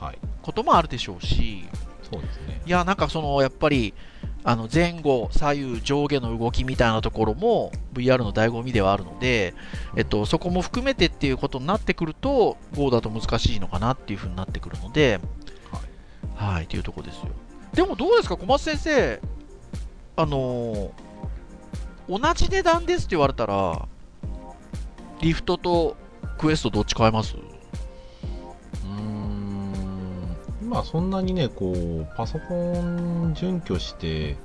[0.00, 0.18] はい。
[0.42, 1.64] こともあるでしょうし、
[2.10, 2.62] そうですね。
[2.64, 3.94] いや、なんかその、やっぱり、
[4.44, 9.52] あの前後、左右、上下の動きみたいなところも VR の醍醐味ではあるので、
[9.96, 15.20] えっと、そこも含めてっていうことになってくると、GO だと難しいのかなっていうふうになってくるので、
[16.36, 17.28] はい、っていうところですよ。
[17.74, 19.20] でもどうですか、小松先生、
[20.16, 20.90] あのー
[22.10, 23.86] 同じ値段ですって言われたら、
[25.20, 25.94] リフトと
[26.38, 27.36] クエストどっち買えます？
[27.36, 30.36] うーん。
[30.62, 34.38] 今そんなにねこうパソコン準拠して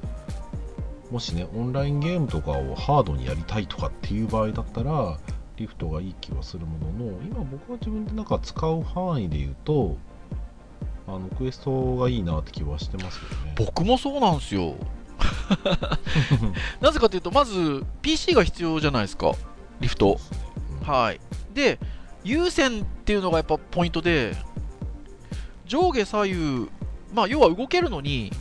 [1.09, 5.17] もしねオンラインゲームとかをハードにやりたいとかっていう場合だったら
[5.55, 9.97] リフトがいい気はするものの今僕は自分でなんか使う範囲で言うと
[11.07, 14.75] あのクエストがいいなって気はしてますけどね僕もそうなんですよ。
[16.81, 19.33] なぜかというと、まず PC が必要じゃないですか、
[19.79, 20.19] リフト。
[20.81, 21.19] うんはい。
[21.53, 21.79] で、
[22.23, 24.35] 有線っていうのがやっぱポイントで、
[25.65, 26.69] 上下左右、
[27.13, 28.31] まあ、要は動けるのに、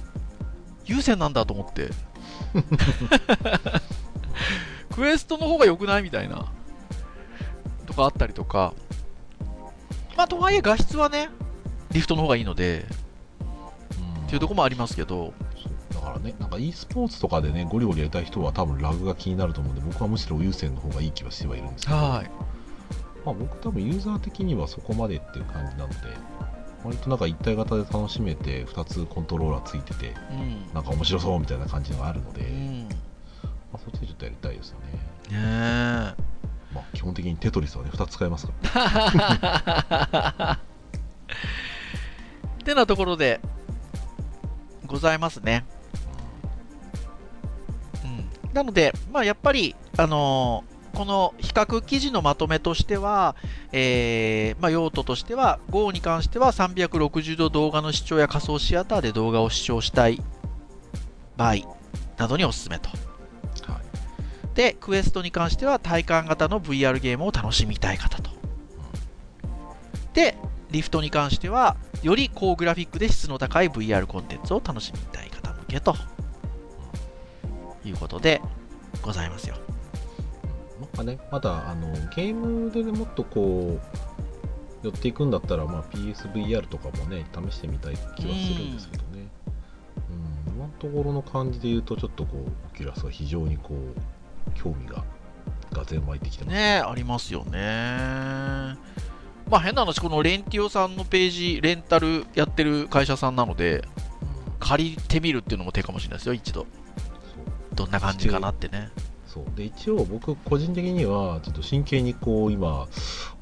[0.84, 1.90] 有線なんだと思って。
[4.92, 6.46] クエストの方が良くないみたいな。
[7.86, 8.74] とかあったりとか。
[10.16, 11.30] まあ、とはいえ画質はね、
[11.92, 12.86] リフトの方がいいので、
[13.40, 22.30] うんっていうところもありますけど、そうだからねなんか e スポーツとかでねゴリゴリやりたい人は多分ラグが気になると思うんで僕はむしろ有線の方がいい気はしてはいるんですけどはい。
[23.24, 25.96] まあ、僕多分ユーザー的にはそこまでっていう感じなので
[26.82, 30.74] 割となんか一体型で楽しめて2つコントローラーついててうん。
[30.74, 32.88] なんか面白そうみたいな感じがあるので、うん。
[32.88, 32.96] ね
[33.72, 34.86] まあ、そっちでちょっとやりたいですよね、
[35.30, 36.14] え。
[36.74, 40.60] まあ、基本的にテトリスはね2つ使えますから、
[42.62, 43.40] ってなところで
[44.86, 45.64] ございますね。
[48.04, 53.34] うん、なので、まあ、やっぱり、あのーこの比較記事のまとめとしては、
[53.72, 60.22] えーまあ、用途としては、GO に関しては360度動画の視聴や仮想シアターで動画を視聴したい
[61.38, 61.54] 場合
[62.18, 62.90] などにおすすめと。
[62.90, 62.98] はい
[64.54, 68.30] で、クエストに関しては体感型の VR ゲームを楽しみたい方と。
[70.12, 70.36] で、
[70.70, 75.94] リフトに関しては、より高グラフィックで質の高い VR コンテンツを楽しみたい方向けと
[77.84, 78.40] いうことで
[79.02, 79.56] ございますよ。
[80.80, 89.28] なんかねまだあのゲームで、ね、もっとこう寄っていくんだったら、まあ、PSVR とかもね試してみたい気はするんですけどね、
[90.48, 95.04] うん、今のところの感じで言うとちょっとこうオキュラスは非常にこう興味が
[95.72, 98.76] がぜん湧いてきてますねありますよね。
[99.50, 104.02] まあ変な話、このレンティオさんのページ、レンタルやってる会社さんなので、うん
[104.62, 106.66] 借りてみるっていうのも手かもしれないですよ、一度。
[107.74, 108.90] どんな感じかなってね。
[109.26, 112.86] そうで一応僕個人的にはちょっと真剣にこう今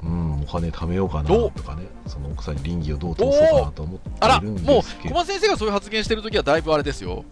[0.01, 7.25] うんお金貯めようかなとかねその奥さんに倫理をどう通そうかなと思ってあら、いるんもうですけど小松先生がそういう発言してるときはだいぶあれですよ。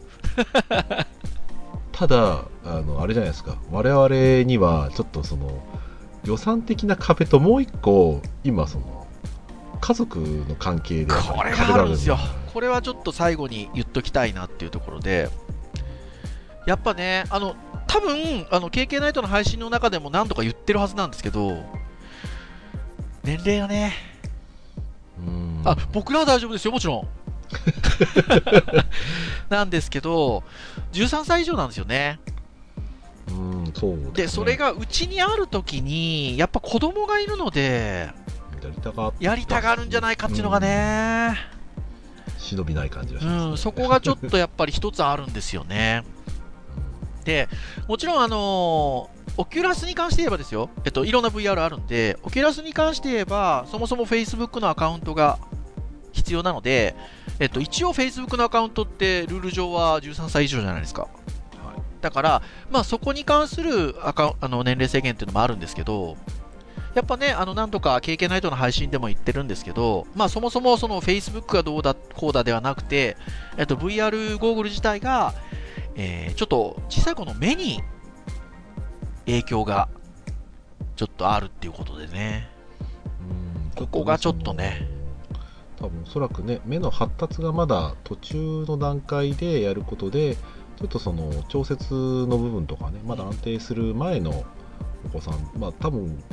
[1.93, 5.63] ただあのあれじゃないですか我々にはちょっとその
[6.30, 9.07] 予算的な壁ともう一個今その
[9.82, 12.19] 家族の関係でこれがあるんですよ。
[12.53, 15.30] これはちょっと最後に言っときたいなっていうところで、
[16.67, 17.55] やっぱね、あの、
[17.88, 21.63] 多分、あの、KK ナイトの配信の中でも何度か言ってるはずなんですけど、
[23.23, 23.93] 年齢がね、
[25.17, 27.07] うんあ、僕らは大丈夫ですよ、もちろん。
[29.49, 30.43] なんですけど、
[30.91, 32.19] 13歳以上なんですよね。
[33.32, 34.11] うんそうですね。
[34.13, 38.09] で、それがうちにあるときに、やっぱ子供がいるので、
[38.61, 41.38] やりたがやりたがるんじゃないかっていうのがね、
[42.38, 43.53] 忍びない感じがしうます、ね。
[43.53, 46.03] ん、そこがちょっとやっぱり一つあるんですよね。
[47.23, 47.47] で、
[47.88, 55.39] もちろん、あのーオキュラスに関して言えばですよ、えっと、いろんな VR あるんで、オキュラスに関して言えば、そもそも Facebook のアカウントが
[56.11, 56.93] 必要なので、
[57.39, 61.07] えっと、一応 Facebook のアカウントってルール上は13歳以上じゃないですか。
[62.02, 62.41] だから、
[62.72, 66.18] まあ、そこに関するアカあの年齢制限っていうのもあるんですけど、
[66.95, 73.16] やっぱね、あの何度か KK ナイトの配信でも言ってるんですけど、まあ、そもそもその Facebook がどうだこうだではなくて、
[73.58, 75.34] えっと、VR ゴーグル自体が、
[75.95, 77.82] えーちょっと小さい子の目に
[79.26, 79.89] 影響が
[80.95, 82.50] ちょっとあるっていうことでね。
[83.22, 84.88] うんここがちょっとね。
[85.78, 90.36] 多分おそらくね、目の発達がまだ途中の段階でやることで、
[90.80, 94.45] ちょっとその調節の部分とかね、まだ安定する前の
[95.05, 96.23] お子さん、まあ多分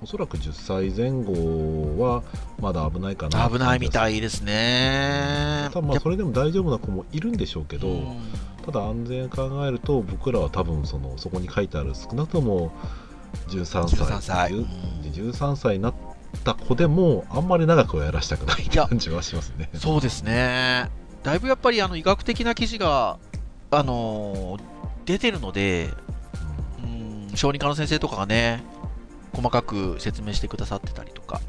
[0.00, 2.22] おそらく10歳前後は
[2.60, 5.68] まだ危ないかな危ないみたいいですね。
[5.74, 8.16] まあそれでも大丈夫な子もいるんでしょうけど、うん
[8.64, 12.70] ただ安全考えると僕らは多分そのそこに書いてある少なくとも
[13.48, 14.52] 13歳13歳。
[14.52, 15.94] 10うんで13歳になっ
[16.44, 19.68] た子でもあんまり長くはやらしたくない感じはしますね。
[19.74, 20.88] そうですね。
[21.24, 23.18] だいぶやっぱりあの医学的な記事が、
[23.72, 24.58] あの
[25.06, 25.88] 出てるので、
[26.84, 28.62] うん、小児科の先生とかがね、
[29.32, 31.40] 細かく説明してくださってたりとか。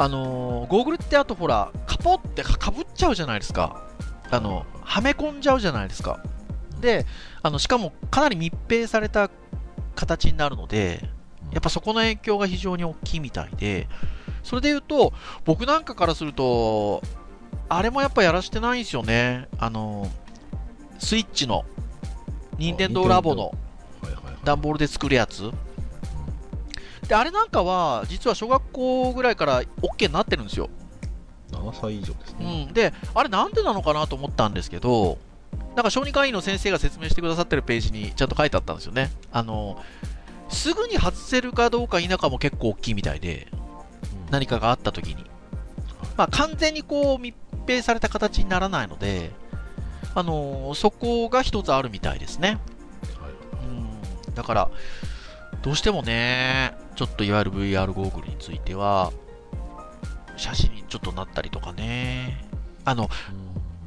[0.00, 3.82] あのゴーグルってあとほら、カポってかぶっちゃうじゃないですか。
[4.30, 6.20] あの、はめ込んじゃうじゃないですか。
[6.80, 7.06] で、
[7.42, 9.30] あの、しかもかなり密閉された
[9.94, 11.08] 形になるので、
[11.52, 13.88] やっぱそこの影響が非常に大きいみたいで、
[14.42, 15.12] それで言うと、
[15.44, 17.02] 僕なんかからすると、
[17.68, 19.48] あれもやっぱやらしてないんですよね。
[19.58, 20.10] あの、
[20.98, 21.64] スイッチの、
[22.58, 23.52] 任天堂ラボの
[24.44, 25.50] 段ボールで作るやつ。
[27.06, 30.68] で、あれなんかは、実は小学校ぐらいから OK になってるんですよ。
[31.52, 32.64] 7歳以上ですうね。
[32.66, 32.72] ん。
[32.72, 35.18] で、あれなんでなのかなと思ったんですけど、
[35.74, 39.10] なんか小児科医の先生が説明してくださってるページにちゃんと書いてあったんですよね。
[39.32, 39.82] あの、
[40.48, 43.58] すぐに外せるかどうか否かも結構大きいみたいで、うん
[44.30, 45.24] 何かがあった時に。
[46.16, 47.34] まあ、完全にこう密
[47.66, 49.30] 閉された形にならないので、
[50.14, 52.58] あのそこが一つあるみたいですね。
[53.20, 54.34] はいうん。
[54.34, 54.70] だから、
[55.62, 59.12] どうしてもね、ちょっといわゆる VR ゴーグルについては、
[60.36, 62.44] 写真にちょっとなったりとかね。
[62.84, 63.08] あの、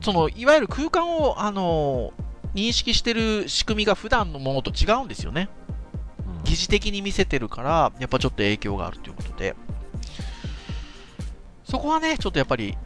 [0.01, 2.13] その、いわゆる空間を、あの
[2.53, 5.49] 認識してる仕組みが普段のものと違うんですよね。
[6.25, 9.55] うん疑似的に見せてるから、やっぱちょっと影響があるということで、
[11.63, 12.77] そこはね、ちょっとやっぱり、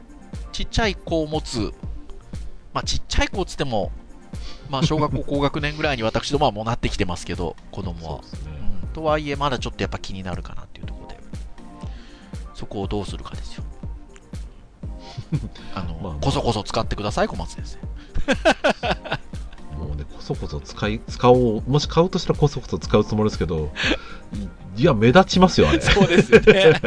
[0.51, 1.73] ちっちゃい子を持つ、
[2.75, 3.89] まあ、ちっちゃい子っつっても、
[4.69, 8.21] まあ、小学校 高学年ぐらいに私どもはもうなってきてますけど、子供は。
[8.21, 8.27] ね。
[8.83, 11.17] うん、とはいえ、まだちょっとやっぱ気になるかなっていうところで、
[12.53, 13.63] そこをどうするかですよ。
[15.73, 17.77] あの、まあまあこそこそ使ってください、小松先生。
[19.79, 23.71] もうね、こそこそ使い、使おう、もし買うとしたらこそこそ使うつもりですけど、
[24.77, 25.81] いいや、目立ちますよ、あれ。
[25.81, 26.79] そうですよね。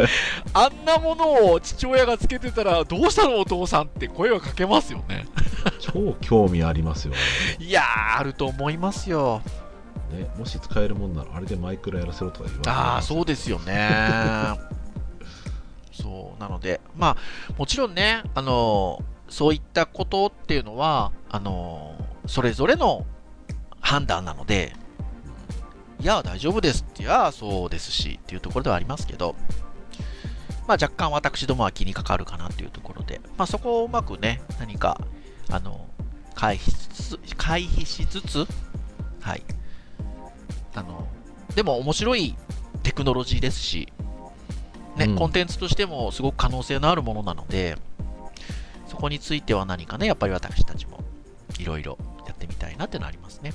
[0.52, 5.26] あんなものを父親がつけてたら、どうしたのお父さんって声はかけますよね。
[5.80, 7.14] 超興味ありますよ、
[7.58, 9.42] いやー、あると思いますよ。
[10.12, 10.28] ね。
[10.38, 14.58] もし使えるもんなら、あれでマイクラやらせろとか言われてああ、そうですよね。
[15.92, 17.16] そう、なので、まあ、
[17.56, 21.94] もちろんね、あのそういったことっていうのは、あの
[22.26, 23.04] それぞれの
[23.80, 24.74] 判断なので、
[26.00, 29.34] いや、大丈夫ですって、いや、そうですし、っていうところではありますけど、
[30.68, 35.00] まあ、若干私どもは気にかかるかなっていうところで、まあ、そこをうまくね、何か、
[35.50, 35.88] あの、
[36.34, 38.46] 回避しつつ、回避しつつ、
[39.20, 39.42] はい。
[40.74, 41.08] あの、
[41.54, 42.36] でも面白い
[42.82, 43.92] テクノロジーですし、
[44.96, 47.76] ね、うんコンテンツとしてもすごく可能性のあるものなので、
[48.86, 51.00] そこについては何かね、やっぱり私たちも
[51.58, 53.52] いろいろやってみたいなっていうのはありますね。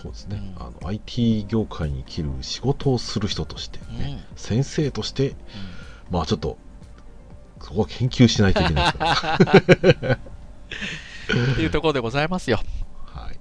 [0.00, 0.62] そうですね、うん。
[0.62, 5.34] あの IT 業界に生きる仕事をする人として、ね先生として
[6.10, 6.56] まあちょっと
[7.60, 9.38] そこは研究しないといけないですか
[10.02, 10.18] ら
[11.34, 12.60] うんっていうところでございますよ。
[13.06, 13.38] はい。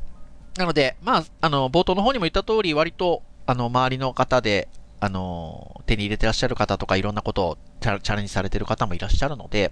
[0.57, 4.67] なので、まあ、あの、冒頭の方にも言った通り、割と、あの、周りの方で、
[4.99, 9.71] あの、手に入れてらっしゃる方とか、いろんなことをチャチャレンジされてる方もいらっしゃるので、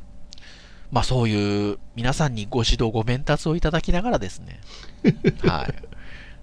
[0.92, 4.60] まあ、そういう、皆さんにご指導、ご鞭達をいただきながらですね、
[5.46, 5.97] はい。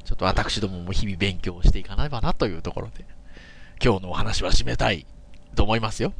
[0.05, 3.05] ちょっと私どもも日々勉強をしていかねばなというところで、
[3.82, 5.07] 今日のお話は締めたい
[5.55, 6.12] と思いますよ。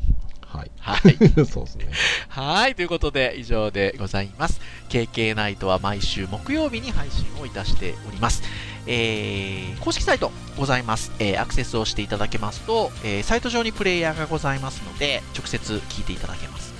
[0.47, 1.17] はいはい。
[1.47, 1.89] そうですね
[2.29, 4.61] はい、ということで以上でございます。
[4.89, 8.43] KK ナイトは毎週木曜日に配信をいたしております。
[8.87, 11.11] えー、公式サイトございます。
[11.19, 16.74] えー、アクセスをしていただけますと、えー、サイト上にプレイヤーがございますので、直接聞いていただけます。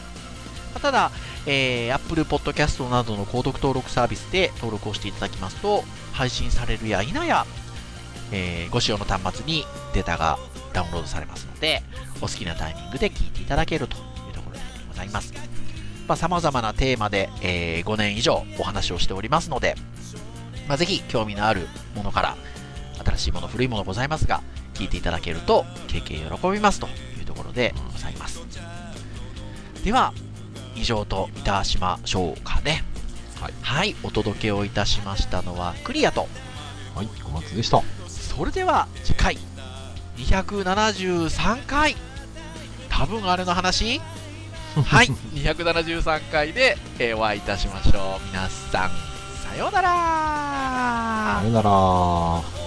[0.75, 1.11] まただ、
[1.47, 7.47] えー、Apple Podcast などの購読登録サービスで登録をしていただきますと、配信されるや否や、
[8.33, 9.65] えーご使用の端末に
[9.95, 10.39] データが
[10.73, 11.83] ダウンロードされますので、
[12.19, 14.01] お好きなタイミングで聞いていただけるとい
[14.31, 15.33] うところでございます。
[16.09, 19.77] まあ、様々なテーマで、えー5年以上お話をしておりますので、
[20.69, 22.37] まあ、ぜひ興味のあるものから、
[23.05, 24.43] 新しいもの、古いものございますが、
[24.75, 28.41] 聞いていただけると、経験喜びますというところでございます。
[29.85, 30.13] では、
[30.75, 32.85] 以上といたしましょうかね。
[33.41, 33.53] はい。
[33.63, 36.29] はい、お届けをいたしましたのはクリアと、
[36.95, 37.83] はい、小松でした。
[38.09, 39.39] それでは次回、
[40.17, 41.97] 273回、
[42.89, 44.01] 多分あれの話？
[44.75, 48.27] はい、273回で、えーお会いいたしましょう。
[48.27, 48.91] 皆さん、
[49.51, 52.64] さようならさよなら。